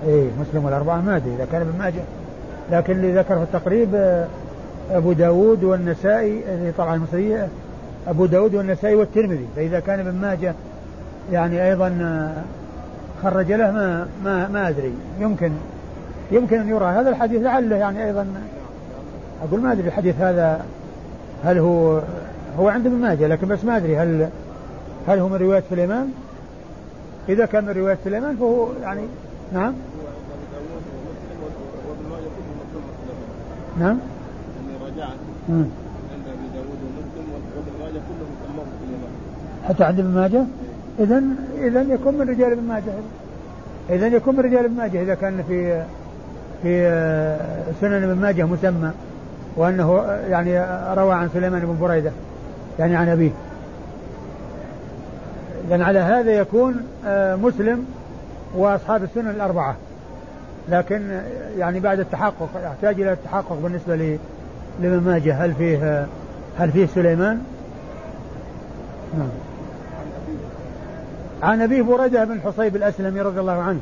إيه 0.06 0.28
مسلم 0.40 0.64
والأربعة 0.64 1.00
ما 1.00 1.16
أدري. 1.16 1.34
إذا 1.34 1.46
كان 1.52 1.60
ابن 1.60 1.78
ماجه 1.78 2.02
لكن 2.72 2.92
اللي 2.92 3.12
ذكر 3.12 3.36
في 3.36 3.42
التقريب 3.42 3.94
آه، 3.94 4.26
أبو 4.90 5.12
داود 5.12 5.64
والنسائي 5.64 6.42
طبعا 6.78 6.94
المصرية 6.94 7.48
أبو 8.08 8.26
داود 8.26 8.54
والنسائي 8.54 8.94
والترمذي. 8.94 9.46
فإذا 9.56 9.80
كان 9.80 10.00
ابن 10.00 10.14
ماجه 10.14 10.54
يعني 11.32 11.68
أيضا 11.68 11.88
آه، 12.02 12.42
خرج 13.22 13.52
له 13.52 13.70
ما 13.70 14.06
ما 14.24 14.48
ما 14.48 14.68
أدري. 14.68 14.92
يمكن 15.20 15.52
يمكن 16.30 16.60
أن 16.60 16.68
يرى 16.68 16.84
هذا 16.84 17.10
الحديث 17.10 17.42
لعله 17.42 17.76
يعني 17.76 18.04
أيضا 18.06 18.26
أقول 19.42 19.60
ما 19.60 19.72
أدري 19.72 19.88
الحديث 19.88 20.20
هذا 20.20 20.64
هل 21.44 21.58
هو 21.58 22.00
هو 22.58 22.68
عند 22.68 22.86
ابن 22.86 22.96
ماجه 22.96 23.26
لكن 23.26 23.48
بس 23.48 23.64
ما 23.64 23.76
أدري 23.76 23.96
هل 23.96 24.28
هل 25.08 25.18
هو 25.18 25.28
من 25.28 25.36
رواية 25.36 25.62
سليمان؟ 25.70 26.08
إذا 27.28 27.46
كان 27.46 27.64
من 27.64 27.70
رواية 27.70 27.98
سليمان 28.04 28.36
فهو 28.36 28.68
يعني 28.82 29.02
نعم. 29.52 29.74
نعم. 33.80 33.98
عند 35.48 36.26
أبي 36.26 36.48
داود 36.54 36.78
ومسلم 36.84 37.26
وابن 37.56 37.72
ماجه 37.80 38.00
كلهم 38.08 38.32
سموه 38.46 38.64
سليمان 38.80 39.10
حتى 39.68 39.84
عند 39.84 39.98
ابن 40.00 40.10
ماجه؟ 40.10 40.44
اذا 41.00 41.22
اذا 41.58 41.94
يكون 41.94 42.14
من 42.14 42.28
رجال 42.28 42.52
ابن 42.52 42.62
ماجه. 42.62 42.92
إذا 43.90 44.06
يكون 44.06 44.36
من 44.36 44.40
رجال 44.40 44.64
ابن 44.64 44.76
ماجه 44.76 45.02
إذا 45.02 45.14
كان 45.14 45.42
في 45.48 45.82
في 46.62 46.88
سنن 47.80 48.02
ابن 48.02 48.20
ماجه 48.20 48.44
مسمى 48.44 48.90
وأنه 49.56 50.02
يعني 50.28 50.50
روى 50.94 51.14
عن 51.14 51.28
سليمان 51.34 51.60
بن 51.60 51.78
بريدة 51.80 52.10
يعني 52.78 52.96
عن 52.96 53.08
أبيه. 53.08 53.30
لأن 55.70 55.82
على 55.82 55.98
هذا 55.98 56.30
يكون 56.30 56.74
مسلم 57.42 57.86
وأصحاب 58.56 59.02
السنن 59.02 59.30
الأربعة. 59.30 59.76
لكن 60.68 61.20
يعني 61.58 61.80
بعد 61.80 62.00
التحقق 62.00 62.48
يحتاج 62.64 63.00
إلى 63.00 63.12
التحقق 63.12 63.58
بالنسبة 63.62 64.18
لابن 64.80 65.00
ماجه 65.00 65.44
هل 65.44 65.54
فيه 65.54 66.06
هل 66.58 66.72
فيه 66.72 66.86
سليمان؟ 66.86 67.42
نعم. 69.18 69.28
عن 71.42 71.62
أبي 71.62 71.82
بريدة 71.82 72.24
بن 72.24 72.40
حصيب 72.40 72.76
الأسلمي 72.76 73.20
رضي 73.20 73.40
الله 73.40 73.62
عنه 73.62 73.80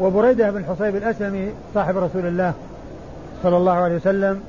وبريدة 0.00 0.50
بن 0.50 0.64
حصيب 0.64 0.96
الأسلمي 0.96 1.48
صاحب 1.74 1.96
رسول 1.96 2.26
الله 2.26 2.52
صلى 3.42 3.56
الله 3.56 3.72
عليه 3.72 3.96
وسلم 3.96 4.40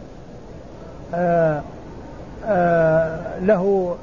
آآ 1.14 1.62
آآ 2.46 3.40
له 3.42 3.96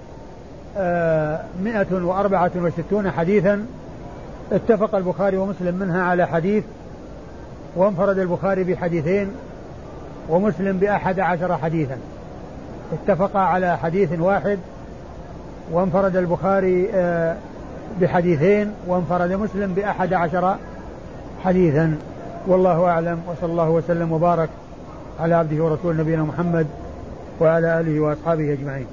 مئة 1.64 2.04
وأربعة 2.04 2.50
وستون 2.56 3.10
حديثا 3.10 3.66
اتفق 4.52 4.94
البخاري 4.94 5.36
ومسلم 5.36 5.74
منها 5.74 6.02
على 6.02 6.26
حديث 6.26 6.64
وانفرد 7.76 8.18
البخاري 8.18 8.64
بحديثين 8.64 9.30
ومسلم 10.28 10.78
بأحد 10.78 11.20
عشر 11.20 11.56
حديثا. 11.56 11.98
اتفقا 12.92 13.40
على 13.40 13.78
حديث 13.78 14.18
واحد 14.18 14.58
وانفرد 15.72 16.16
البخاري 16.16 16.88
آه، 16.94 17.36
بحديثين 18.00 18.72
وانفرد 18.86 19.32
مسلم 19.32 19.74
بأحد 19.74 20.12
عشر 20.12 20.56
حديثا. 21.44 21.98
والله 22.46 22.84
أعلم 22.84 23.20
وصلى 23.26 23.50
الله 23.50 23.70
وسلم 23.70 24.12
وبارك 24.12 24.48
على 25.20 25.34
عبده 25.34 25.64
ورسول 25.64 25.96
نبينا 25.96 26.22
محمد 26.22 26.66
وعلى 27.40 27.80
آله 27.80 28.00
وأصحابه 28.00 28.52
أجمعين. 28.52 28.86